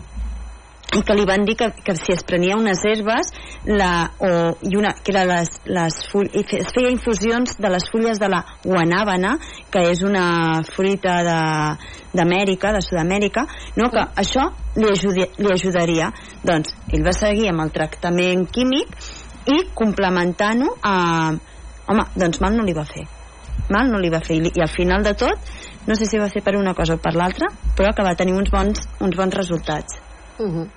[0.96, 3.28] i que li van dir que, que si es prenia unes herbes
[3.68, 4.28] la, o,
[4.64, 8.20] i una, que era les, les full, i fe- es feia infusions de les fulles
[8.20, 9.34] de la guanàbana
[9.70, 11.18] que és una fruita
[12.16, 13.44] d'Amèrica, de, de Sud-amèrica
[13.76, 13.90] no?
[13.92, 14.48] que això
[14.80, 16.08] li, ajudi, li ajudaria
[16.42, 18.96] doncs ell va seguir amb el tractament químic
[19.52, 20.96] i complementant-ho a...
[21.88, 23.04] home, doncs mal no li va fer
[23.68, 26.40] mal no li va fer i, al final de tot no sé si va fer
[26.44, 30.00] per una cosa o per l'altra però que va tenir uns bons, uns bons resultats
[30.38, 30.68] Uh -huh.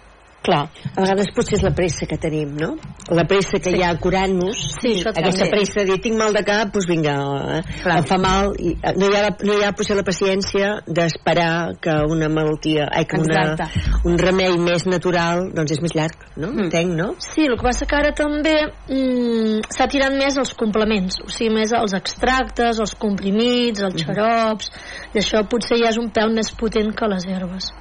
[0.41, 0.61] Clar,
[0.95, 2.71] a vegades potser és la pressa que tenim, no?
[3.13, 3.77] La pressa que sí.
[3.77, 5.51] hi ha curant-nos, Sí, això aquesta també.
[5.53, 7.13] pressa de dir tinc mal de cap, doncs vinga,
[7.59, 7.59] eh,
[7.93, 10.71] em fa mal, i eh, no hi ha, la, no hi ha potser la paciència
[10.87, 11.51] d'esperar
[11.83, 13.69] que una malaltia, ai, que una,
[14.09, 16.49] un remei més natural, doncs és més llarg, no?
[16.49, 16.65] Mm.
[16.65, 17.11] Entenc, no?
[17.21, 21.53] Sí, el que passa que ara també mm, s'ha tirat més els complements, o sigui,
[21.61, 24.73] més els extractes, els comprimits, els xarops,
[25.13, 27.73] i això potser ja és un pèl més potent que les herbes,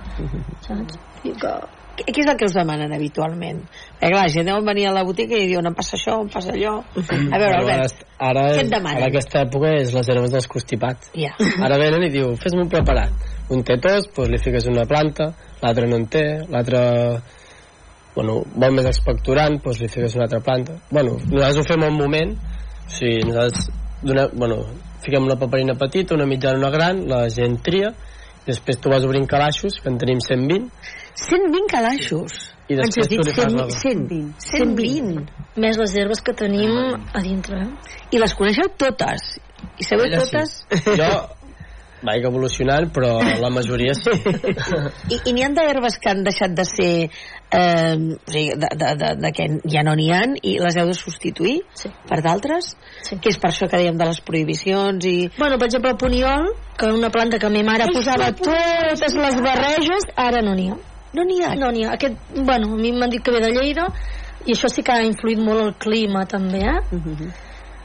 [0.68, 1.00] saps?
[1.24, 1.58] I que...
[2.06, 3.58] Què és el que us demanen habitualment?
[4.00, 6.30] Perquè clar, la gent deu venir a la botiga i diuen em passa això, em
[6.32, 6.78] passa allò...
[6.80, 9.02] A veure, Bueno, Albert, ara, què et demanen?
[9.02, 11.10] ara aquesta època és les herbes dels constipats.
[11.18, 11.34] Ja.
[11.66, 13.28] Ara venen i diu, fes-me un preparat.
[13.50, 15.32] Un té tos, doncs li fiques una planta,
[15.62, 16.80] l'altre no en té, l'altre
[18.14, 20.78] bueno, vol més expectorant, doncs li fiques una altra planta.
[20.90, 22.36] Bueno, nosaltres ho fem al moment,
[22.86, 23.68] o sigui, nosaltres
[24.02, 24.62] dona, bueno,
[25.04, 27.92] fiquem una paperina petita, una mitjana, una gran, la gent tria,
[28.46, 30.70] després tu vas obrint calaixos, que en tenim 120,
[31.20, 32.38] 120 calaixos.
[32.70, 33.66] i Ens has després tu dit li fas 100, la...
[33.82, 34.32] 120.
[34.46, 35.24] 120.
[35.64, 37.98] Més les herbes que tenim a dintre, eh?
[38.14, 39.36] I les coneixeu totes?
[39.76, 40.62] I sabeu Ella totes?
[40.70, 40.96] Sí.
[41.00, 41.10] Jo
[42.06, 43.10] vaig evolucionant, però
[43.40, 44.12] la majoria sí.
[45.12, 48.90] I, i n'hi ha d'herbes que han deixat de ser eh, o sigui, de, de,
[49.02, 51.90] de, de que ja no n'hi han i les heu de substituir Sí.
[52.08, 52.72] per d'altres
[53.06, 53.18] Sí.
[53.20, 55.16] que és per això que dèiem de les prohibicions i...
[55.38, 59.14] Bueno, per exemple, el poniol, que és una planta que ma mare Ai, posava totes
[59.20, 60.78] les barreges, ara no n'hi ha.
[61.12, 61.94] no n'hi ha No n'hi ha.
[61.98, 63.88] Aquest, bueno, a mi m'han dit que ve de Lleida
[64.46, 66.80] i això sí que ha influït molt el clima també, eh?
[66.96, 67.28] Uh,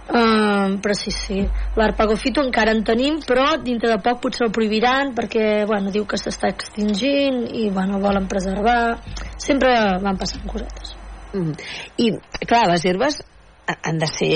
[0.07, 1.39] però sí, sí.
[1.75, 6.19] L'arpagofito encara en tenim, però dintre de poc potser el prohibiran perquè, bueno, diu que
[6.21, 8.99] s'està extingint i, bueno, volen preservar.
[9.41, 10.95] Sempre van passant cosetes.
[11.33, 11.57] Mm.
[12.05, 12.11] I,
[12.45, 13.19] clar, les herbes
[13.67, 14.35] ha- han de ser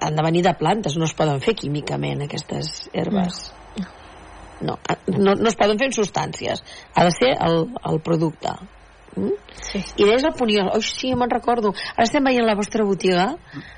[0.00, 3.52] han de venir de plantes, no es poden fer químicament aquestes herbes
[4.60, 6.62] no, no, no es poden fer en substàncies
[6.94, 8.54] ha de ser el, el producte
[9.16, 9.32] mm?
[9.72, 9.80] sí.
[9.96, 13.32] i deies el poniol, oh sí, me'n recordo ara estem veient la vostra botiga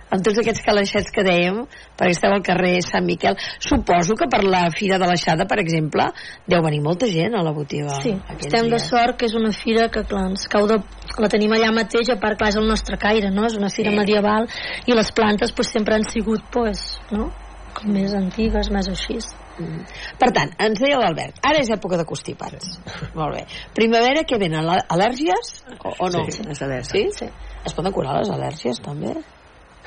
[0.09, 1.63] amb tots aquests calaixets que dèiem
[1.99, 6.07] perquè esteu al carrer Sant Miquel suposo que per la Fira de l'Aixada per exemple,
[6.49, 8.89] deu venir molta gent a la botiga Sí, estem de dies.
[8.89, 10.79] sort que és una fira que clar, ens cau de...
[11.19, 13.45] la tenim allà mateix, a part clar, és el nostre caire, no?
[13.47, 13.97] És una fira Sí.
[13.99, 14.49] medieval
[14.87, 17.31] i les plantes pues, sempre han sigut pues, no?
[17.79, 19.19] com més antigues, més així.
[19.59, 19.85] Mm.
[20.19, 22.79] Per tant, ens deia l'Albert, ara és època de constipats.
[23.15, 23.47] Molt bé.
[23.75, 24.61] Primavera, què venen?
[24.65, 26.25] Al- Al·lèrgies o, o no?
[26.31, 26.93] Sí, les al·lèrgies.
[26.93, 27.09] Sí?
[27.25, 27.31] Sí.
[27.67, 29.17] Es poden curar les al·lèrgies, també?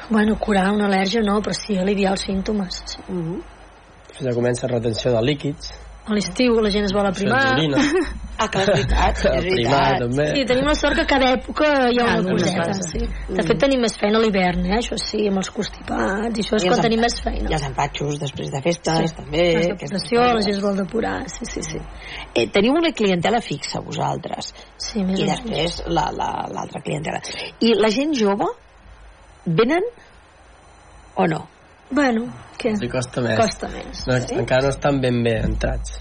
[0.09, 2.81] Bueno, curar una al·lèrgia no, però sí aliviar els símptomes.
[2.85, 2.99] Sí.
[3.07, 3.41] Mm -hmm.
[4.21, 5.71] Ja comença retenció de líquids.
[6.09, 7.45] A l'estiu la gent es vol aprimar.
[8.41, 10.31] Ah, que és veritat, és Primar, veritat.
[10.33, 12.87] Sí, tenim la sort que cada època hi ha una coseta, cosa.
[12.89, 13.01] sí.
[13.37, 14.79] De fet, tenim més feina a l'hivern, eh?
[14.79, 17.51] això sí, amb els constipats, i això és I quan tenim més feina.
[17.51, 19.15] I els empatxos després de festes, Sí.
[19.19, 19.43] també.
[19.75, 21.83] Aquestes depuració, la gent es vol depurar, sí, sí, sí.
[22.33, 24.49] Eh, teniu una clientela fixa, vosaltres.
[24.87, 27.21] Sí, més I després l'altra la, l'altra clientela.
[27.61, 28.49] I la gent jove
[29.45, 29.85] venen
[31.13, 31.45] o no?
[31.91, 32.27] Bueno,
[32.59, 32.71] què?
[32.75, 33.37] Els hi costa més.
[33.39, 34.05] Costa més.
[34.07, 34.37] No, Sí?
[34.39, 35.99] Encara no estan ben bé entrats.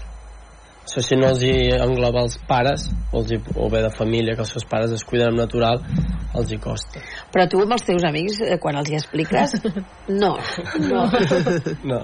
[0.81, 4.33] Això si no els hi engloba els pares, o, els hi, o bé de família,
[4.35, 5.79] que els seus pares es cuiden amb natural,
[6.35, 6.99] els hi costa.
[7.31, 9.53] Però tu amb els teus amics, eh, quan els hi expliques,
[10.21, 10.33] no,
[10.89, 11.05] no,
[11.85, 12.01] No.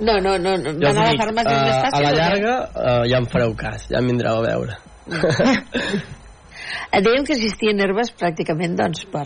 [0.00, 0.74] no, no, no, no.
[0.74, 3.54] Jo van us a la farmàcia eh, més a la llarga eh, ja em fareu
[3.56, 4.80] cas, ja em vindreu a veure.
[6.90, 9.22] Eh, Dèiem que existien herbes pràcticament doncs, per,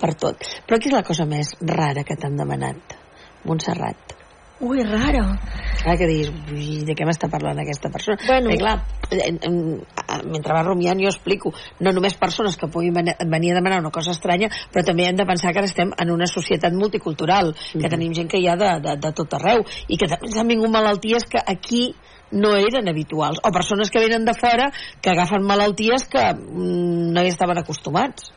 [0.00, 0.44] per tot.
[0.66, 2.96] Però què és la cosa més rara que t'han demanat,
[3.44, 4.14] Montserrat?
[4.60, 5.38] Ui, rara.
[5.84, 8.18] Clar que diguis, "Ui, de què m'està parlant aquesta persona?
[8.26, 8.50] Bueno.
[8.50, 8.82] Perquè, clar,
[9.12, 9.84] en, en,
[10.32, 13.92] mentre va rumiant jo explico, no només persones que puguin ven- venir a demanar una
[13.94, 17.88] cosa estranya, però també hem de pensar que ara estem en una societat multicultural, que
[17.88, 20.48] tenim gent que hi ha de, de, de tot arreu, i que també ens han
[20.48, 21.94] vingut malalties que aquí
[22.32, 27.22] no eren habituals, o persones que venen de fora que agafen malalties que mm, no
[27.22, 28.32] hi estaven acostumats.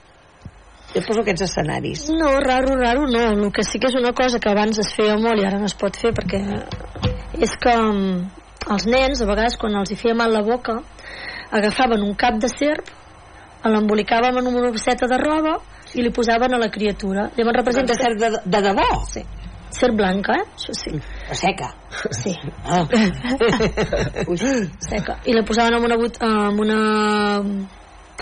[0.91, 2.07] Jo poso aquests escenaris.
[2.11, 3.23] No, raro, raro no.
[3.31, 5.69] El que sí que és una cosa que abans es feia molt i ara no
[5.69, 6.41] es pot fer perquè
[7.41, 8.41] és que mm,
[8.75, 10.81] els nens, a vegades quan els hi feia mal la boca,
[11.51, 12.91] agafaven un cap de serp,
[13.63, 15.57] l'embolicàvem en una bosseta de roba
[15.95, 17.29] i li posaven a la criatura.
[17.37, 17.93] Llavors representa...
[17.93, 18.89] De serp de, de debò?
[19.09, 19.23] Sí.
[19.71, 20.47] Serp blanca, eh?
[20.57, 20.91] Això sí.
[21.31, 21.69] O seca.
[22.17, 22.33] Sí.
[22.65, 22.83] Ah.
[24.31, 24.39] Ui.
[24.83, 25.21] Seca.
[25.25, 26.79] I la posaven en una, en una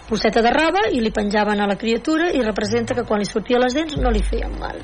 [0.10, 3.62] bosseta de roba i li penjaven a la criatura i representa que quan li sortia
[3.62, 4.82] les dents no li feien mal.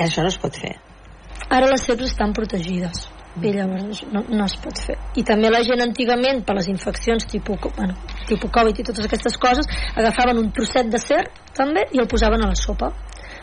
[0.00, 0.74] Això no es pot fer.
[1.50, 3.08] Ara les serps estan protegides
[3.38, 7.26] i llavors no, no es pot fer i també la gent antigament per les infeccions
[7.30, 7.94] tipus, bueno,
[8.26, 12.42] tipus Covid i totes aquestes coses agafaven un trosset de serp també i el posaven
[12.42, 12.90] a la sopa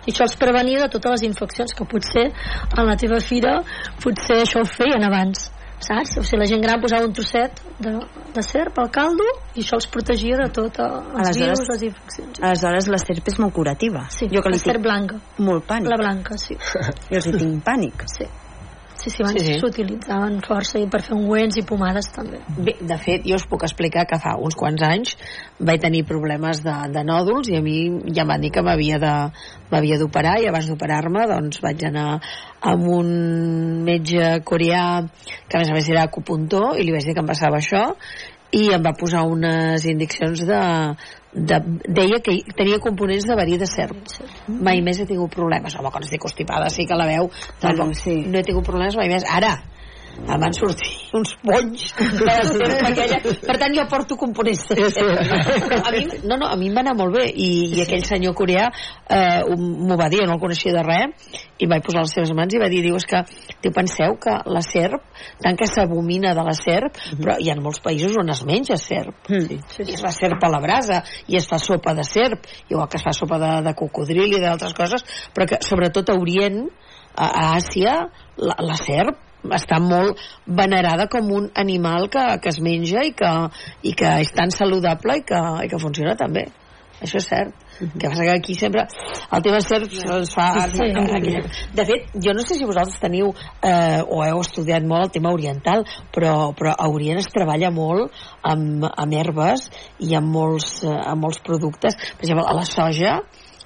[0.03, 3.61] i això els prevenia de totes les infeccions que potser a la teva fira
[4.03, 5.47] potser això ho feien abans
[5.79, 6.17] saps?
[6.17, 7.93] O sigui, la gent gran posava un trosset de,
[8.33, 9.23] de serp al caldo
[9.55, 13.27] i això els protegia de tot eh, els Aleshores- virus, les infeccions Aleshores la serp
[13.33, 14.07] és molt curativa.
[14.09, 15.89] sí, jo que la serp tinc blanca molt pànic.
[15.89, 18.03] la blanca, sí Jo els hi tinc pànic.
[18.17, 18.25] Sí.
[18.97, 19.59] Sí, sí, abans Sí, sí.
[19.61, 22.39] s'utilitzaven força i per fer ungüents i pomades també.
[22.57, 25.13] Bé, de fet, jo us puc explicar que fa uns quants anys
[25.59, 27.77] vaig tenir problemes de, de nòduls i a mi
[28.09, 29.13] ja em van dir que m'havia de
[29.71, 32.07] m'havia d'operar i abans d'operar-me doncs vaig anar
[32.73, 33.11] amb un
[33.85, 34.87] metge coreà
[35.47, 37.85] que a més a més era acupuntor i li vaig dir que em passava això
[38.57, 40.59] i em va posar unes indicacions de,
[41.37, 43.97] de, deia que tenia components de verí de serp.
[44.47, 45.77] Mai més he tingut problemes.
[45.77, 47.31] Home quan estic constipada sí que la veu.
[47.61, 48.19] Doncs, sí.
[48.25, 49.27] no he tingut problemes mai més.
[49.29, 49.55] Ara
[50.25, 53.19] em van sortir uns bonys de la serp aquella.
[53.21, 54.65] per tant jo porto components.
[54.69, 55.83] De serp.
[55.87, 57.27] a mi, no, no, a mi em va anar molt bé.
[57.31, 61.67] I, i aquell senyor coreà eh, m'ho va dir, no el coneixia de res i
[61.69, 63.21] vaig posar les seves mans i va dir diu, és que
[63.63, 65.03] diu, penseu que la serp
[65.43, 69.29] tant que s'abomina de la serp però hi ha molts països on es menja serp.
[69.29, 69.59] Mm.
[69.85, 72.99] i es fa serp a la brasa i es fa sopa de serp igual que
[73.01, 76.65] es fa sopa de, de cocodril i d'altres coses però que sobretot a Orient
[77.15, 77.95] a, a Àsia
[78.37, 79.26] la, la serp
[79.57, 83.33] està molt venerada com un animal que, que es menja i que,
[83.83, 86.47] i que és tan saludable i que, i que funciona també.
[86.97, 87.53] Això és cert.
[87.77, 88.87] Que passa que aquí sempre
[89.29, 90.87] el tema serp es fa Sí.
[91.77, 93.29] de fet, jo no sé si vosaltres teniu
[93.61, 98.09] eh, o heu estudiat molt el tema oriental però, però a Orient es treballa molt
[98.41, 99.67] amb, amb herbes
[99.99, 101.93] i amb molts, eh, amb molts productes.
[102.17, 103.19] Per exemple, a la soja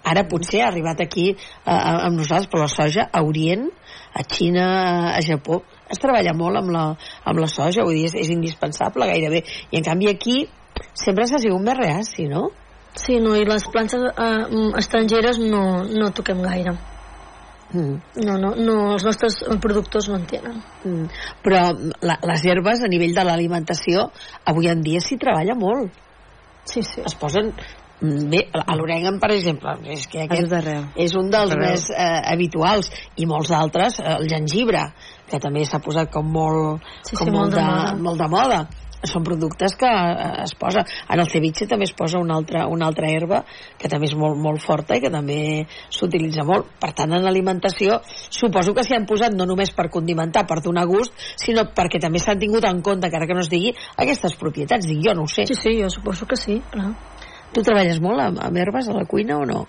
[0.04, 3.70] ara potser ha arribat aquí eh, amb nosaltres, però la soja a Orient,
[4.14, 4.68] a Xina,
[5.16, 6.86] a Japó, es treballa molt amb la,
[7.28, 9.44] amb la soja, vull dir, és, és indispensable gairebé.
[9.72, 10.38] I en canvi aquí
[10.98, 12.50] sempre s'ha sigut més reaci, no?
[13.00, 16.76] Sí, no, i les plantes eh, estrangeres no, no toquem gaire.
[17.72, 17.96] Mm.
[18.28, 20.58] No, no, no, els nostres productors no en tenen.
[20.84, 21.06] Mm.
[21.44, 21.62] Però
[22.04, 24.10] la, les herbes a nivell de l'alimentació
[24.52, 25.96] avui en dia s'hi treballa molt.
[26.68, 27.00] Sí, sí.
[27.08, 30.52] Es posen mm, bé, a l'orèngan, per exemple, és que aquest
[30.96, 31.70] és un dels Arreu.
[31.70, 32.90] més eh, habituals
[33.22, 34.88] i molts altres, eh, el gengibre
[35.30, 37.98] que també s'ha posat com molt, Sí, com sí, molt, molt de de, moda.
[38.02, 38.62] molt de moda
[39.04, 42.86] són productes que eh, es posa en el ceviche també es posa una altra, una
[42.86, 43.44] altra herba
[43.80, 47.98] que també és molt, molt forta i que també s'utilitza molt per tant en alimentació
[48.30, 52.20] suposo que s'hi han posat no només per condimentar, per donar gust sinó perquè també
[52.22, 55.28] s'han tingut en compte encara que no es digui aquestes propietats, dic jo no ho
[55.28, 56.94] sé Sí, sí, jo suposo que sí, clar.
[57.54, 59.62] Tu treballes molt amb, amb herbes a la cuina o no?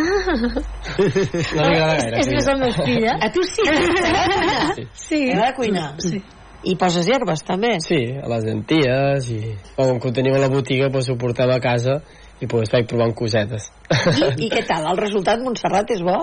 [0.00, 2.20] No li agrada gaire.
[2.20, 3.16] és més el meu fill, eh?
[3.16, 3.64] a tu sí?
[3.66, 4.84] Sí.
[4.94, 5.18] Sí.
[5.30, 5.88] T'agrada cuinar?
[6.04, 6.22] Sí.
[6.70, 7.72] i poses herbes també?
[7.84, 9.40] Sí, a les lenties i...
[9.76, 12.00] Com que ho tenim a la botiga, doncs ho portem a casa
[12.40, 13.70] i doncs vaig provant cosetes.
[13.90, 14.86] I, i què tal?
[14.92, 16.22] El resultat, Montserrat, és bo?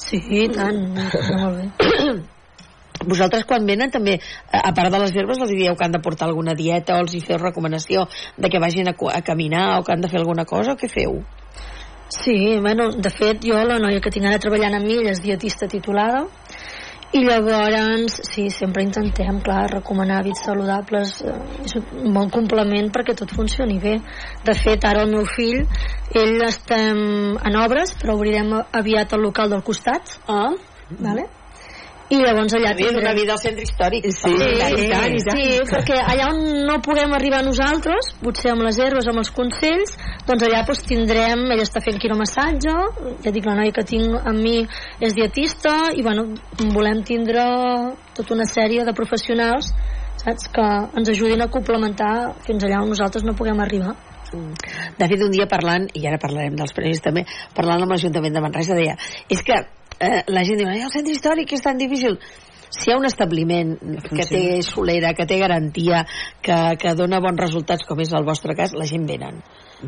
[0.00, 0.84] Sí, i tant,
[1.40, 1.66] molt bé.
[3.08, 4.18] Vosaltres quan venen també,
[4.52, 7.14] a part de les herbes, els dieu que han de portar alguna dieta o els
[7.14, 10.44] hi feu recomanació de que vagin a, a caminar o que han de fer alguna
[10.44, 11.22] cosa o què feu?
[12.12, 15.22] Sí, bueno, de fet, jo, la noia que tinc ara treballant amb mi, ella és
[15.24, 16.26] dietista titulada,
[17.12, 21.34] i llavors, sí, sempre intentem, clar, recomanar hàbits saludables, eh,
[21.64, 23.98] és un bon complement perquè tot funcioni bé.
[24.44, 25.66] De fet, ara el meu fill,
[26.16, 30.52] ell estem en obres, però obrirem aviat el local del costat, Ah,
[31.00, 31.28] vale?
[32.12, 34.08] I llavors allà és una vida al centre històric.
[34.12, 35.38] Sí, Sí, i tant, i tant.
[35.38, 39.96] sí, perquè allà on no puguem arribar nosaltres, potser amb les herbes, amb els consells,
[40.28, 42.76] doncs allà doncs, tindrem, ella està fent quiromassatge,
[43.24, 44.60] ja dic, la noia que tinc amb mi
[45.00, 46.28] és dietista, i bueno,
[46.76, 47.42] volem tindre
[48.16, 49.72] tota una sèrie de professionals
[50.22, 50.64] saps, que
[50.98, 52.14] ens ajudin a complementar
[52.46, 53.94] fins allà on nosaltres no puguem arribar.
[54.32, 58.40] De fet, un dia parlant, i ara parlarem dels premis també, parlant amb l'Ajuntament de
[58.44, 58.94] Manresa, deia,
[59.28, 59.58] és que
[60.02, 62.18] eh, la gent diu, "Ai, el centre històric és tan difícil.
[62.72, 63.74] Si hi ha un establiment
[64.08, 66.06] que té solera, que té garantia,
[66.40, 69.42] que, que dona bons resultats, com és el vostre cas, la gent venen.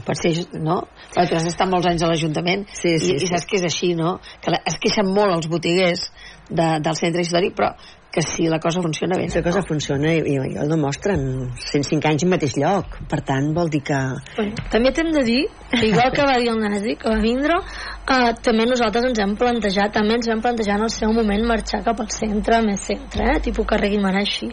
[0.04, 0.82] Per ser, no?
[1.14, 3.28] Però tu has estat molts anys a l'Ajuntament Sí, sí, i, i sí.
[3.30, 4.18] saps que és així, no?
[4.42, 6.08] Que la, es queixen molt els botiguers
[6.48, 7.74] de, del centre històric, però
[8.14, 9.26] que si la cosa funciona bé.
[9.34, 13.72] La cosa funciona i, i ho demostren 105 anys al mateix lloc per tant vol
[13.72, 13.98] dir que
[14.36, 15.40] Bueno, també t'hem de dir
[15.72, 19.34] que igual que va dir el Nasi que va vindre eh, també nosaltres ens hem
[19.40, 23.26] plantejat també ens vam plantejar en el seu moment marxar cap al centre, més centre,
[23.34, 23.42] eh?
[23.48, 24.52] tipus carrer Guimarà així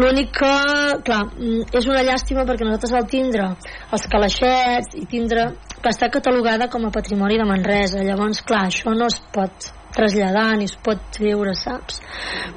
[0.00, 0.56] l'únic que,
[1.04, 3.52] clar, mm, és una llàstima perquè nosaltres al tindre
[3.92, 8.96] els calaixets i tindre que està catalogada com a patrimoni de Manresa llavors, clar, això
[8.96, 12.00] no es pot traslladar ni es pot treure, saps?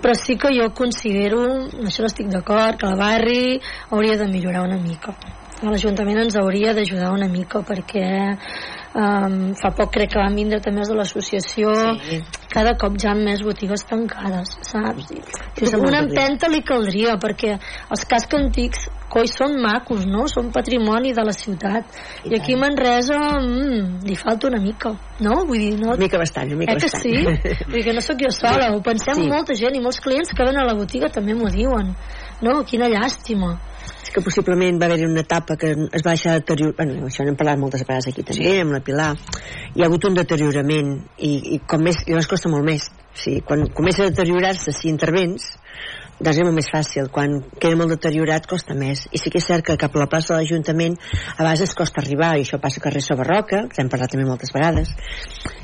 [0.02, 1.44] Però sí que jo considero,
[1.86, 3.60] això estic d'acord, que el barri
[3.90, 5.16] hauria de millorar una mica.
[5.66, 8.06] L'Ajuntament ens hauria d'ajudar una mica perquè
[8.98, 11.74] um, fa poc crec que van vindre també els de l'associació
[12.08, 12.20] Sí.
[12.52, 15.12] cada cop ja amb més botigues tancades saps?
[15.14, 15.22] I,
[15.64, 20.26] és el una empenta li caldria perquè els cascs antics coi són macos no?
[20.28, 21.86] són patrimoni de la ciutat
[22.26, 24.92] i, aquí a Manresa mm, li falta una mica
[25.24, 25.40] no?
[25.48, 27.64] Vull dir, no, una mica bastant, una mica eh que bastant sí?
[27.70, 29.30] Vull dir que no sóc jo sola, ho pensem Sí.
[29.32, 31.96] molta gent i molts clients que ven a la botiga també m'ho diuen.
[32.46, 33.56] No, quina llàstima.
[34.14, 37.38] Que possiblement va haver-hi una etapa que es va deixar de deteriorar bueno, això n'hem
[37.40, 38.62] parlat moltes vegades aquí també, sí.
[38.64, 39.12] amb la Pilar
[39.76, 43.42] hi ha hagut un deteriorament i, i com més, llavors costa molt més o sigui,
[43.48, 45.54] quan comença a deteriorar-se si intervens
[46.18, 49.46] doncs és molt més fàcil quan queda molt deteriorat costa més i sí que és
[49.46, 50.98] cert que cap a la plaça de l'Ajuntament
[51.36, 54.54] a vegades costa arribar i això passa a carrer Sobarroca que hem parlat també moltes
[54.56, 54.94] vegades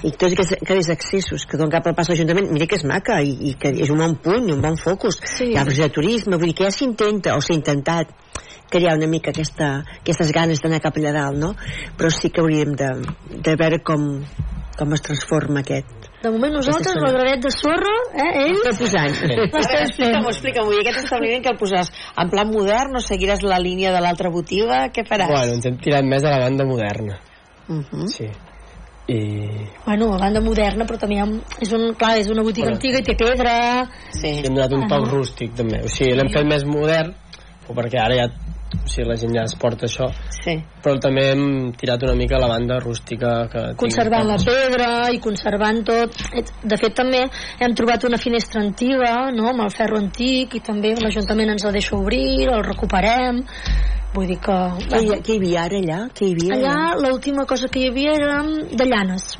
[0.03, 2.77] i tots aquests, aquests accessos que donen cap a la plaça de l'Ajuntament mira que
[2.77, 5.49] és maca i, i que és un bon punt un bon focus Sí.
[5.53, 8.13] hi ha de turisme vull dir que ja s'intenta o s'ha intentat
[8.69, 11.53] crear una mica aquesta, aquestes ganes d'anar cap allà dalt no?
[11.97, 12.93] però sí que hauríem de,
[13.33, 14.07] de veure com,
[14.77, 19.15] com es transforma aquest De moment nosaltres, el granet de sorra, eh, ells Està posant.
[20.31, 20.71] Explica'm-ho.
[20.71, 21.89] I aquest establiment que el posaràs
[22.23, 24.85] en plan modern o seguiràs la línia de l'altra botiga?
[24.95, 25.27] Què faràs?
[25.33, 27.19] Bueno, ens hem tirat més a la banda moderna.
[27.67, 28.07] Uh -huh.
[28.07, 28.29] Sí.
[29.07, 29.19] I
[29.85, 31.19] Bueno, a banda moderna, però també
[31.59, 32.77] és, un, clar, és una botiga Bueno.
[32.77, 33.89] antiga i té pedra.
[34.11, 34.27] Sí.
[34.27, 35.11] hi hem donat un Ah, toc no?
[35.17, 35.81] rústic també.
[35.83, 37.13] O sigui, l'hem fet més modern,
[37.67, 38.27] o perquè ara ja
[38.73, 40.09] o sigui, la gent ja es porta això,
[40.41, 40.57] sí.
[40.83, 41.45] però també hem
[41.79, 44.49] tirat una mica a la banda rústica que conservant la tocs.
[44.49, 46.19] pedra i conservant tot
[46.63, 47.23] de fet també
[47.59, 49.49] hem trobat una finestra antiga no?
[49.51, 53.43] amb el ferro antic i també l'Ajuntament ens la deixa obrir el recuperem
[54.13, 54.59] vull dir que...
[54.93, 56.01] Hi, què hi havia ara allà?
[56.13, 59.33] Què hi havia Allà l'última cosa que hi havia era de llanes,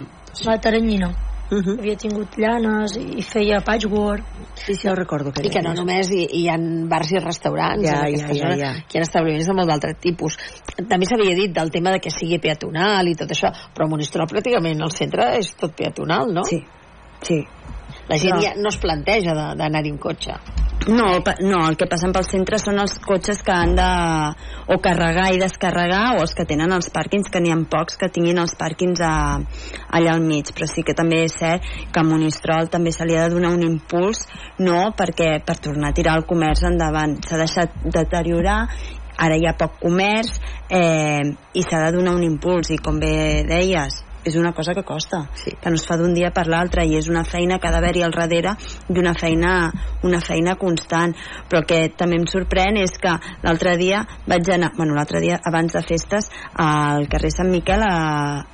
[0.48, 1.12] la taranyina.
[1.54, 1.78] Uh -huh.
[1.80, 4.24] Havia tingut llanes i feia patchwork.
[4.56, 5.32] Sí, sí, ho recordo.
[5.44, 6.58] I que no només hi, hi ha
[6.90, 8.74] bars i restaurants Ja, en aquesta ja, ja, zona, ja.
[8.88, 10.38] que hi ha establiments de molt d'altre tipus.
[10.90, 14.82] També s'havia dit del tema de que sigui peatonal i tot això, però Monistrol pràcticament
[14.82, 16.44] el centre és tot peatonal, no?
[16.44, 16.64] Sí,
[17.22, 17.46] sí.
[18.10, 18.42] La gent No.
[18.42, 20.36] ja no es planteja d'anar-hi en cotxe.
[20.88, 21.06] No,
[21.40, 23.86] no, el que passen pel centre són els cotxes que han de
[24.74, 28.10] o carregar i descarregar o els que tenen els pàrquings, que n'hi ha pocs que
[28.12, 29.14] tinguin els pàrquings a,
[29.96, 33.16] allà al mig, però sí que també és cert que a Monistrol també se li
[33.16, 34.26] ha de donar un impuls,
[34.60, 38.66] no perquè per tornar a tirar el comerç endavant s'ha deixat deteriorar
[39.24, 40.36] ara hi ha poc comerç
[40.68, 41.24] eh,
[41.54, 45.24] i s'ha de donar un impuls i com bé deies és una cosa que costa,
[45.36, 45.56] sí.
[45.62, 48.04] que no es fa d'un dia per l'altre i és una feina que ha d'haver-hi
[48.04, 48.56] al darrere
[48.90, 49.54] d'una feina,
[50.04, 51.16] una feina constant
[51.50, 55.40] però el que també em sorprèn és que l'altre dia vaig anar bueno, l'altre dia
[55.44, 57.96] abans de festes al carrer Sant Miquel a,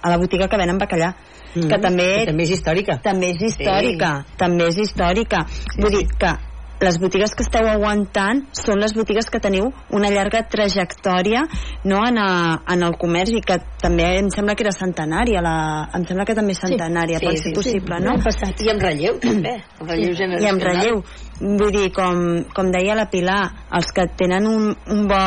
[0.01, 1.13] a la botiga que venen bacallà
[1.55, 4.37] Mm, que també, que també és històrica també és històrica, sí.
[4.37, 5.39] també és històrica.
[5.49, 6.35] Sí, Vull dir que
[6.81, 11.43] les botigues que esteu aguantant són les botigues que teniu una llarga trajectòria
[11.83, 12.29] no, en, a,
[12.71, 15.55] en el comerç i que també em sembla que era centenària la,
[15.95, 17.55] em sembla que també és centenària Sí, pot sí, ser sí.
[17.59, 18.17] possible, Sí, no?
[18.23, 18.63] passat.
[18.63, 19.55] I amb relleu, també.
[19.79, 20.53] Amb relleu i generacional.
[20.53, 21.01] amb relleu
[21.39, 22.23] vull dir, com,
[22.55, 23.41] com deia la Pilar
[23.79, 25.23] els que tenen un, un bo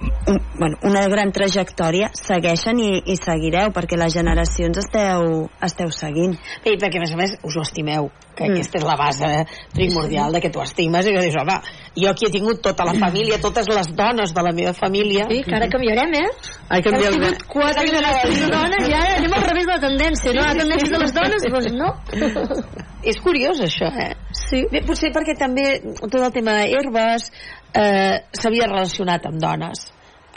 [0.00, 6.36] un, bueno, una gran trajectòria segueixen i, i seguireu perquè les generacions esteu, esteu seguint
[6.64, 8.54] Bé, i perquè a més a més us ho estimeu que Mm.
[8.54, 9.28] aquesta és la base
[9.74, 11.56] primordial de que tu estimes i que dius, home,
[11.98, 15.42] jo aquí he tingut tota la família, totes les dones de la meva família Sí,
[15.42, 16.28] que ara canviarem, eh?
[16.68, 19.80] Ai, Hem canvieu tingut quatre generacions de dones i ara anem al revés de la
[19.82, 20.46] tendència, no?
[20.46, 21.90] La tendència de les dones, doncs no.
[23.02, 24.12] és curiós això, eh?
[24.30, 24.62] Sí.
[24.70, 25.66] Bé, potser perquè també
[25.98, 27.30] tot el tema d'herbes
[27.74, 29.86] eh, s'havia relacionat amb dones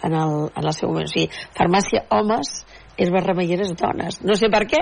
[0.04, 1.08] en el, en el seu moment.
[1.08, 2.54] O sigui, farmàcia homes,
[2.98, 4.20] herbes remeieres dones.
[4.26, 4.82] No sé per què,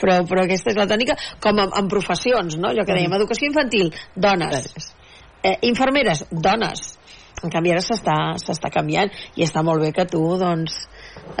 [0.00, 2.70] però, però aquesta és la tònica, com en, en professions, no?
[2.70, 4.92] Allò que dèiem, educació infantil, dones.
[5.42, 6.94] Eh, infermeres, dones.
[7.40, 10.82] En canvi ara s'està canviant i està molt bé que tu, doncs,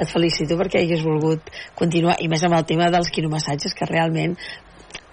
[0.00, 4.36] et felicito perquè hagis volgut continuar, i més amb el tema dels quinomassatges, que realment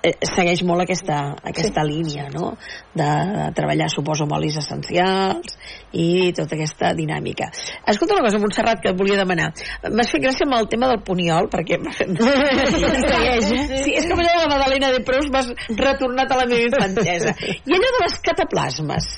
[0.05, 1.89] segueix molt aquesta, aquesta sí.
[1.89, 2.51] línia no?
[2.93, 5.57] de, de treballar suposo amb olis essencials
[5.97, 7.49] i tota aquesta dinàmica
[7.87, 9.49] escolta una cosa Montserrat que et volia demanar
[9.89, 13.81] m'has fet gràcia amb el tema del puniol perquè segueix, eh?
[13.83, 17.33] sí, és com allò de la Madalena de Proust m'has retornat a la meva infantesa
[17.43, 19.09] i allò de les cataplasmes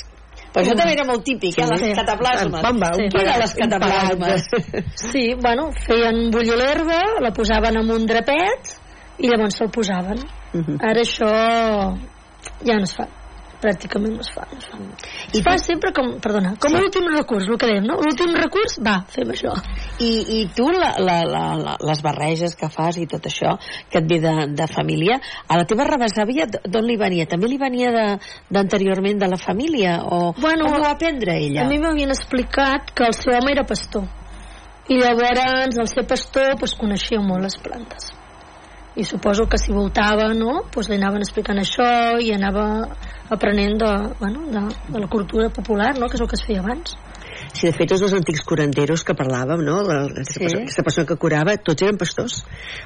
[0.50, 1.92] però això també era molt típic, eh, les Sí.
[1.94, 2.64] cataplasmes.
[2.64, 3.04] Bamba, Sí.
[3.14, 4.48] Què eren les cataplasmes?
[4.98, 8.72] Sí, bueno, feien bullir l'herba, la posaven en un drapet
[9.20, 10.18] i llavors se'l posaven.
[10.54, 11.32] Ara això
[12.66, 13.10] ja no es fa
[13.60, 14.80] pràcticament no es fa, no es fa.
[15.36, 16.80] I fa sempre com, perdona, com sí.
[16.80, 17.98] l'últim recurs, el que dèiem, no?
[18.02, 19.54] L'últim recurs, va, fem això.
[20.06, 23.56] I, i tu la, la, la, les barreges que fas i tot això
[23.92, 27.28] que et ve de, de família a la teva rebesàvia d'on li venia?
[27.30, 27.92] també li venia
[28.50, 30.00] d'anteriorment de, de la família?
[30.06, 31.66] o Bueno, ho va aprendre ella?
[31.66, 34.08] A mi m'havien explicat que el seu home era pastor.
[34.90, 38.10] I llavors, al ser pastor, pues, coneixia molt les plantes.
[38.96, 42.66] I suposo que si voltava, no?, pues, li anaven explicant això i anava
[43.30, 46.60] aprenent de, bueno, de, de la cultura popular, no?, que és el que es feia
[46.64, 46.98] abans.
[47.54, 49.80] Sí, de fet, els dos antics curanderos que parlàvem, no?
[49.86, 50.40] La, aquesta, Sí.
[50.44, 52.44] persona, aquesta persona que curava, tots eren pastors.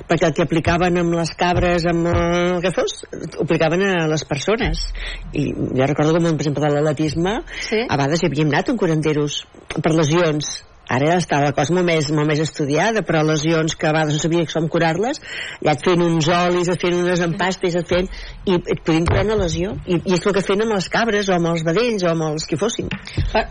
[0.08, 3.06] Perquè el que aplicaven amb les cabres, amb el que fos,
[3.38, 4.86] ho aplicaven a les persones.
[5.34, 7.82] I jo recordo com, per exemple, de l'atletisme, Sí.
[7.88, 9.45] a vegades hi havíem anat amb curanderos
[9.82, 10.64] per lesions.
[10.91, 14.23] Ara està la cosa molt més, molt més estudiada, però lesions que a vegades no
[14.23, 15.21] sabia com curar-les,
[15.63, 18.09] ja et feien uns olis, et feien unes empastes, et feien...
[18.43, 19.77] i et podien curar una lesió.
[19.88, 22.27] I, I és el que feien amb les cabres, o amb els vedells, o amb
[22.27, 22.91] els que fossin.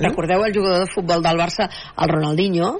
[0.02, 2.74] Recordeu el jugador de futbol del Barça, el Ronaldinho,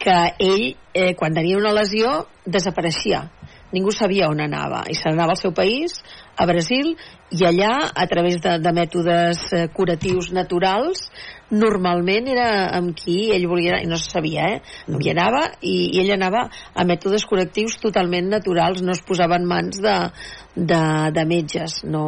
[0.00, 3.28] que ell, eh, quan tenia una lesió, desapareixia.
[3.70, 4.82] Ningú sabia on anava.
[4.90, 6.00] I se n'anava al seu país,
[6.34, 6.96] a Brasil,
[7.30, 11.04] i allà, a través de, de mètodes eh, curatius naturals,
[11.50, 14.60] normalment era amb qui ell volia anar, i no se sabia, eh?
[14.88, 19.38] Amb qui anava, i, i ell anava a mètodes curatius totalment naturals, no es posava
[19.40, 19.96] en mans de,
[20.54, 20.82] de,
[21.16, 22.04] de metges, no,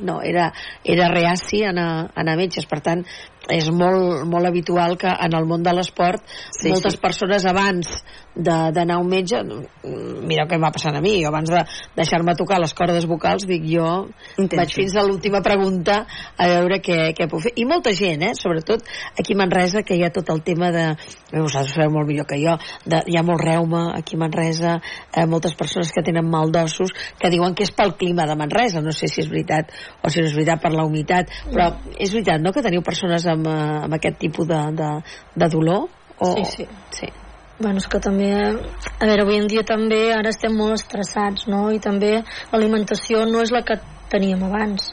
[0.00, 0.50] no era,
[0.84, 3.04] era reaci a anar, a anar a metges, per tant,
[3.50, 6.22] és molt, molt habitual que en el món de l'esport
[6.54, 7.00] Sí, moltes sí.
[7.02, 7.88] persones abans
[8.34, 11.64] d'anar a un metge mira què em va passant a mi jo abans de
[11.96, 13.88] deixar-me tocar les cordes vocals dic jo
[14.36, 14.60] Intento.
[14.60, 16.04] vaig fins a l'última pregunta
[16.36, 18.32] a veure què, què puc fer i molta gent, eh?
[18.38, 18.86] sobretot
[19.18, 20.86] aquí a Manresa que hi ha tot el tema de
[21.34, 22.54] vosaltres sabeu molt millor que jo
[22.86, 26.94] de, hi ha molt reuma aquí a Manresa eh, moltes persones que tenen mal d'ossos
[27.18, 29.74] que diuen que és pel clima de Manresa no sé si és veritat
[30.04, 33.26] o si no és veritat per la humitat però és veritat no que teniu persones
[33.26, 34.90] amb, amb, eh, amb aquest tipus de, de,
[35.36, 35.88] de dolor?
[36.18, 36.34] O...
[36.34, 36.68] Sí, sí.
[36.90, 37.12] sí.
[37.60, 41.66] Bueno, és que també, a veure, avui en dia també ara estem molt estressats, no?
[41.68, 42.14] I també
[42.54, 43.76] l'alimentació no és la que
[44.08, 44.86] teníem abans.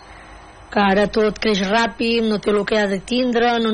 [0.73, 3.71] Que ara tot creix ràpid, no té el que ha de tindre, no,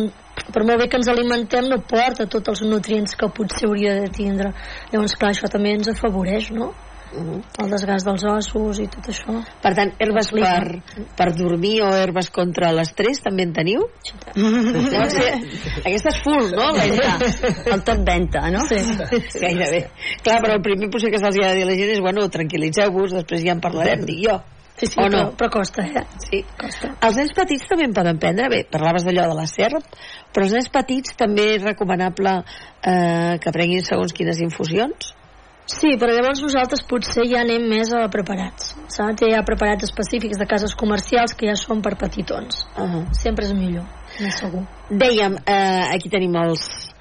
[0.53, 4.13] per molt bé que ens alimentem no porta tots els nutrients que potser hauria de
[4.13, 4.53] tindre.
[4.91, 6.69] Llavors, clar, això també ens afavoreix, no?
[7.13, 10.79] El desgast dels ossos i tot això Per tant, herbes per,
[11.17, 13.85] per dormir o herbes contra l'estrès també en teniu?
[14.35, 15.35] Llavors, eh,
[15.83, 16.71] aquesta és full, no?
[16.77, 16.87] La
[17.75, 18.65] El top venta, no?
[18.69, 18.81] Sí.
[19.39, 19.85] Gairebé.
[20.23, 22.25] Clar, però el primer potser que se'ls ha de dir a la gent és, bueno,
[22.33, 24.41] tranquil·litzeu-vos, després ja en parlarem, dic jo.
[24.75, 25.19] Sí, sí, o no?
[25.19, 26.01] però, però costa, eh?
[26.25, 26.39] Sí.
[26.57, 26.95] Costa.
[27.05, 29.99] Els nens petits també en poden prendre, bé, parlaves d'allò de la SERP,
[30.33, 35.13] però els nens petits també és recomanable eh, que prenguin segons quines infusions?
[35.69, 39.23] Sí, però llavors nosaltres potser ja anem més a preparats, saps?
[39.23, 42.65] Hi ha preparats específics de cases comercials que ja són per petitons.
[42.75, 43.03] Uh -huh.
[43.15, 43.85] Sempre és millor,
[44.19, 44.65] més segur.
[44.89, 46.91] Dèiem, eh, aquí tenim els,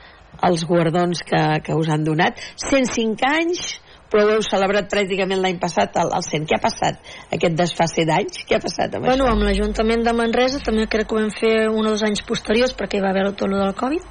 [0.43, 2.39] els guardons que, que us han donat.
[2.57, 3.81] 105 anys,
[4.13, 6.45] però ho heu celebrat pràcticament l'any passat al, al 100.
[6.51, 8.43] Què ha passat aquest desfase d'anys?
[8.49, 9.33] Què ha passat amb Bueno, això?
[9.33, 12.77] amb l'Ajuntament de Manresa també crec que ho vam fer un o dos anys posteriors
[12.77, 14.03] perquè hi va haver tot el del Covid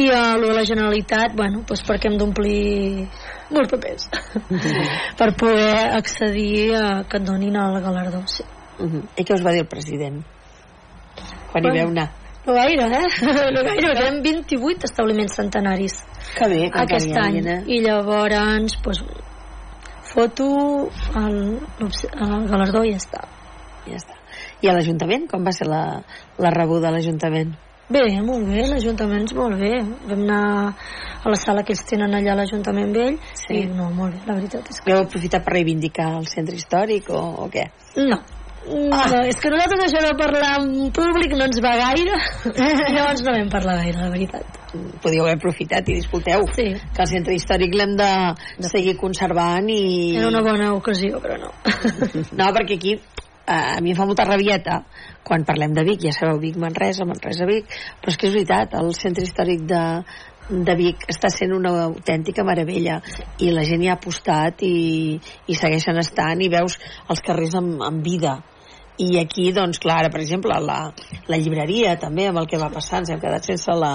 [0.00, 3.06] i a lo de la Generalitat, bueno, doncs perquè hem d'omplir
[3.54, 4.08] molts papers
[5.20, 8.42] per poder accedir a que et donin el galardó, sí.
[8.80, 9.02] Uh -huh.
[9.16, 10.24] I què us va dir el president?
[11.52, 11.74] Quan hi Bueno.
[11.74, 12.10] veu anar?
[12.46, 13.06] No gaire, eh?
[13.54, 15.94] No gaire, perquè eren 28 establiments centenaris
[16.36, 17.46] Que bé, que aquest hi any.
[17.46, 17.62] eh?
[17.66, 18.76] I llavors, doncs,
[20.14, 20.46] foto
[21.18, 21.38] el,
[21.82, 23.24] el galardó i ja està.
[23.84, 24.18] Ja està.
[24.62, 25.28] I a l'Ajuntament?
[25.30, 25.84] Com va ser la,
[26.40, 27.54] la rebuda a l'Ajuntament?
[27.92, 29.74] Bé, molt bé, l'Ajuntament és molt bé.
[30.08, 30.44] Vam anar
[31.20, 33.58] a la sala que ells tenen allà a l'Ajuntament vell Sí.
[33.58, 34.94] i no, molt bé, la veritat és que...
[34.94, 37.66] Heu aprofitat per reivindicar el centre històric o, o què?
[38.00, 38.22] No.
[38.64, 42.16] No, és que nosaltres això de parlar en públic no ens va gaire,
[42.94, 44.60] llavors no vam parlar gaire, la veritat.
[45.04, 46.70] Podíeu haver aprofitat i dir, escolteu, Sí.
[46.96, 50.16] que el centre històric l'hem de seguir conservant i...
[50.16, 51.52] Era una bona ocasió, però no.
[52.40, 54.80] No, perquè aquí eh, a mi em fa molta rabieta
[55.24, 57.68] quan parlem de Vic, ja sabeu, Vic, Manresa, Manresa, Vic,
[58.00, 59.82] però és que és veritat, el centre històric de,
[60.48, 63.00] de Vic està sent una autèntica meravella
[63.44, 67.84] i la gent hi ha apostat i, i segueixen estant i veus els carrers amb,
[67.84, 68.38] amb vida
[69.02, 70.78] i aquí, doncs, clar, ara, per exemple, la,
[71.30, 73.94] la llibreria, també, amb el que va passar, ens hem quedat sense la,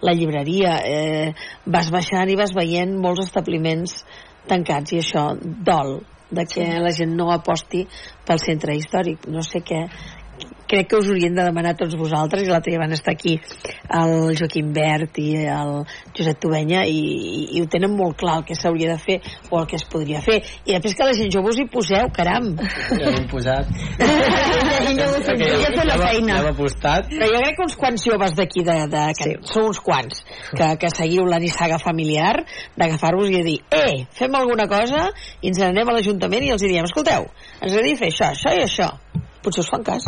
[0.00, 0.78] la llibreria.
[0.88, 1.32] Eh,
[1.66, 3.98] vas baixant i vas veient molts establiments
[4.48, 5.98] tancats i això dol
[6.30, 7.84] de que la gent no aposti
[8.28, 9.28] pel centre històric.
[9.32, 9.84] No sé què,
[10.68, 13.38] crec que us haurien de demanar tots vosaltres i l'altre dia van estar aquí
[14.00, 15.72] el Joaquim Bert i el
[16.16, 19.18] Josep Tovenya i, i, i ho tenen molt clar el que s'hauria de fer
[19.50, 22.10] o el que es podria fer i després que la gent jove us hi poseu
[22.14, 23.70] caram Ja l'hem posat.
[23.98, 24.08] ja
[25.38, 26.34] ja, fer la ja, feina.
[26.34, 27.08] Ja hem apostat.
[27.12, 29.36] però jo crec que uns quants joves d'aquí de, de, que sí.
[29.52, 32.34] són uns quants que, que seguiu la nissaga familiar
[32.76, 35.08] d'agafar-vos i de dir eh, fem alguna cosa
[35.40, 37.30] i ens n'anem a l'Ajuntament i els diem escolteu,
[37.62, 38.92] ens agradaria fer això, això i això
[39.48, 40.06] potser us fan cas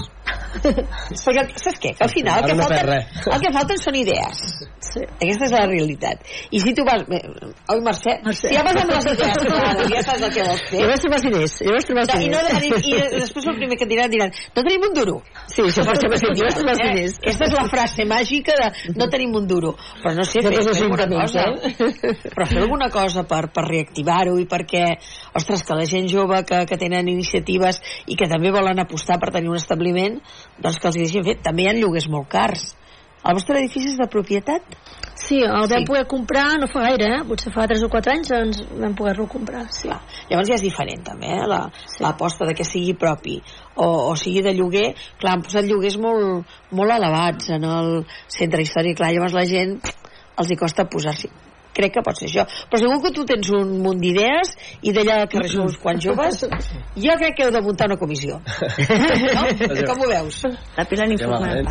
[0.61, 1.93] perquè saps què?
[1.97, 2.93] que al final el que, falten,
[3.35, 4.45] el que falten són idees
[4.91, 5.03] Sí.
[5.23, 6.23] aquesta és la realitat
[6.57, 8.15] i si tu vas, oi Mercè?
[8.25, 8.49] Mercè.
[8.49, 11.55] si ja vas amb les idees ja saps el que vols fer Llavors trobes diners,
[11.63, 12.87] llavors trobes no, i, no, diners.
[12.89, 15.15] i, i després el primer que et diran diran no tenim un duro
[15.53, 17.15] Sí, això per ser més llavors trobes Eh, diners.
[17.21, 19.73] Aquesta és la frase màgica de no tenim un duro.
[20.03, 21.43] Però no sé, fer, fer alguna cosa.
[21.51, 22.13] eh?
[22.35, 24.85] Però fer alguna cosa per, per reactivar-ho i perquè,
[25.39, 29.30] ostres, que la gent jove que, que tenen iniciatives i que també volen apostar per
[29.31, 30.21] tenir un establiment,
[30.59, 31.39] doncs que els hi deixin fer.
[31.43, 32.77] També hi ha lloguers molt cars.
[33.21, 34.63] El vostre edifici és de propietat?
[35.21, 35.85] Sí, el vam Sí.
[35.85, 37.25] poder comprar no fa gaire, eh?
[37.29, 39.67] potser fa 3 o 4 anys ens vam poder-lo comprar.
[39.71, 39.83] Sí.
[39.89, 39.99] Clar.
[40.31, 41.47] Llavors ja és diferent també, eh?
[41.47, 41.71] la-
[42.01, 43.43] l'aposta de que sigui propi
[43.75, 44.95] o, o sigui de lloguer.
[45.19, 48.97] Clar, han posat lloguers molt, molt elevats en el centre històric.
[48.97, 49.77] Clar, llavors la gent
[50.39, 51.29] els hi costa posar-s'hi.
[51.77, 52.45] Crec que pot ser això.
[52.71, 54.53] Però segur que tu tens un munt d'idees
[54.83, 56.43] i d'allà que uns quants joves,
[56.97, 58.41] jo crec que heu de muntar una comissió.
[59.31, 59.45] No?
[59.87, 60.41] Com ho veus?
[60.77, 61.39] La Pilar Ja n'informa.
[61.41, 61.69] malament.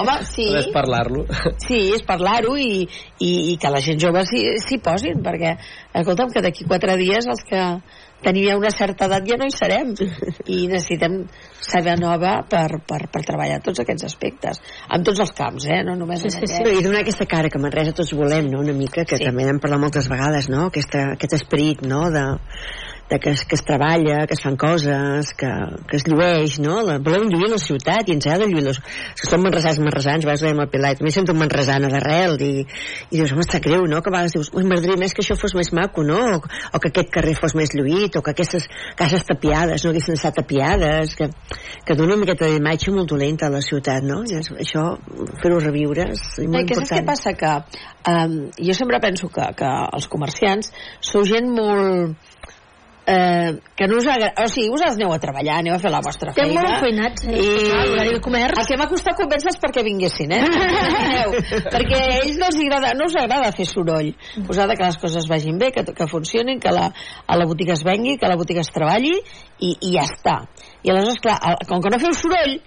[0.00, 0.46] Home, sí.
[0.50, 1.24] Només parlar-lo.
[1.62, 2.84] Sí, és parlar-ho i,
[3.22, 5.54] i, i que la gent jove s'hi posin, perquè,
[6.02, 7.62] escolta'm, que d'aquí quatre dies els que
[8.24, 9.94] tenim ja una certa edat ja no hi serem
[10.46, 11.22] i necessitem
[11.60, 14.60] saber nova per, per, per treballar tots aquests aspectes
[14.92, 15.82] en tots els camps, eh?
[15.86, 16.60] no només en Sí, sí.
[16.62, 18.60] Però i donar aquesta cara que a Manresa tots volem, no?
[18.64, 19.24] Una mica, que Sí.
[19.24, 19.28] sí.
[19.28, 20.66] també n'hem parlat moltes vegades, no?
[20.70, 22.04] Aquesta, aquest esperit, no?
[22.14, 22.24] De,
[23.10, 25.50] de que, es, que es treballa, que es fan coses, que,
[25.90, 26.78] que es llueix, no?
[26.86, 28.78] La, volem lluir la ciutat i ens agrada lluir los...
[29.18, 33.34] Que som manresans, manresans, vas amb el Pilar, també sento manresana d'arrel i, i dius,
[33.34, 33.98] home, està greu, no?
[33.98, 36.20] Que a vegades dius, ui, m'agradaria més que això fos més maco, no?
[36.36, 40.14] O, o que aquest carrer fos més lluït, o que aquestes cases tapiades no haguessin
[40.14, 41.32] estat tapiades, que,
[41.86, 44.22] que dona una miqueta d'imatge molt dolenta a la ciutat, no?
[44.22, 44.86] I això,
[45.42, 46.86] fer-ho reviure és molt no, que important.
[46.86, 47.34] saps què passa?
[47.34, 50.70] Que um, jo sempre penso que, que els comerciants
[51.10, 52.29] sou gent molt
[53.10, 56.00] eh, que no us agrada, o sigui, vosaltres aneu a treballar, aneu a fer la
[56.04, 56.62] vostra Estem feina.
[56.66, 57.34] molt feinats, eh?
[57.34, 58.58] I l'horari de comerç.
[58.60, 60.40] el que m'ha costat convèncer-los perquè vinguessin, eh?
[61.02, 61.34] Aneu,
[61.74, 64.12] perquè a ells no, els agrada, no us agrada fer soroll.
[64.46, 66.90] Us agrada que les coses vagin bé, que, que funcionin, que la,
[67.26, 69.16] a la botiga es vengui, que la botiga es treballi,
[69.58, 70.36] i, i ja està.
[70.84, 72.58] I aleshores, clar, el- com que no feu soroll,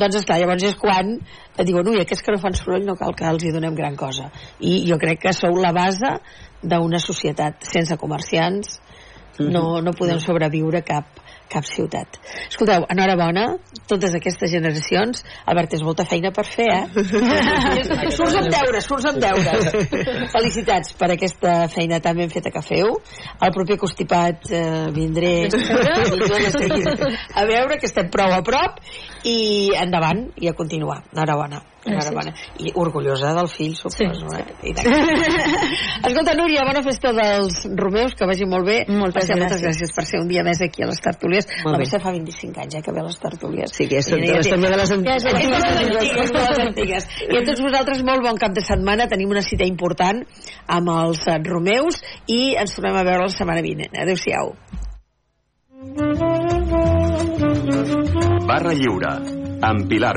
[0.00, 3.12] doncs esclar, llavors és quan et diuen, ui, aquests que no fan soroll no cal
[3.14, 4.30] que els hi donem gran cosa.
[4.64, 6.14] I jo crec que sou la base
[6.62, 8.78] d'una societat sense comerciants
[9.40, 11.20] no, no podem sobreviure cap,
[11.52, 12.18] cap ciutat.
[12.48, 13.46] Escolteu, enhorabona,
[13.90, 15.22] totes aquestes generacions.
[15.48, 17.04] Albert, és molta feina per fer, eh?
[18.16, 19.70] surts amb deures, surts amb deures.
[20.34, 22.96] Felicitats per aquesta feina tan ben feta que feu.
[23.40, 24.64] El proper constipat eh,
[24.96, 26.84] vindré vindré a seguir.
[27.34, 28.80] a veure que estem prou a prop
[29.24, 31.02] i endavant i a continuar.
[31.12, 31.62] Enhorabona.
[31.84, 32.32] Enhorabona.
[32.62, 33.98] I orgullosa del fill, suposo.
[33.98, 34.70] Sí, eh?
[34.70, 34.74] I.
[36.08, 38.76] Escolta, Núria, bona festa dels Romeus, que vagi molt bé.
[38.88, 39.64] Moltes Mercè, Moltes gràcies.
[39.66, 41.48] gràcies per ser un dia més aquí a les Tertúlies.
[41.64, 41.78] La.
[41.82, 43.74] Mercè fa 25 anys, eh, que ve a les Tertúlies.
[43.74, 46.30] Sí, que és I de les, també de les Ja és antigues.
[46.32, 47.08] De les antigues.
[47.28, 49.08] I a tots vosaltres, molt bon cap de setmana.
[49.10, 50.22] Tenim una cita important
[50.66, 53.98] amb els Romeus i ens tornem a veure la setmana vinent.
[54.06, 54.54] Adéu-siau.
[58.52, 59.10] Barra Lliure,
[59.64, 60.12] amb Pilar.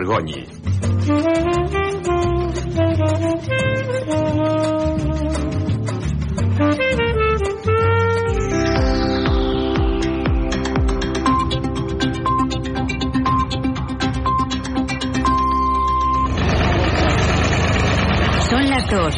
[18.50, 19.16] Son las dos.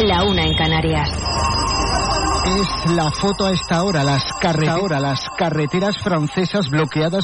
[0.00, 1.22] La una en Canarias.
[2.44, 7.20] Es la foto a esta hora, las, carre- ahora, las carreteras francesas bloqueadas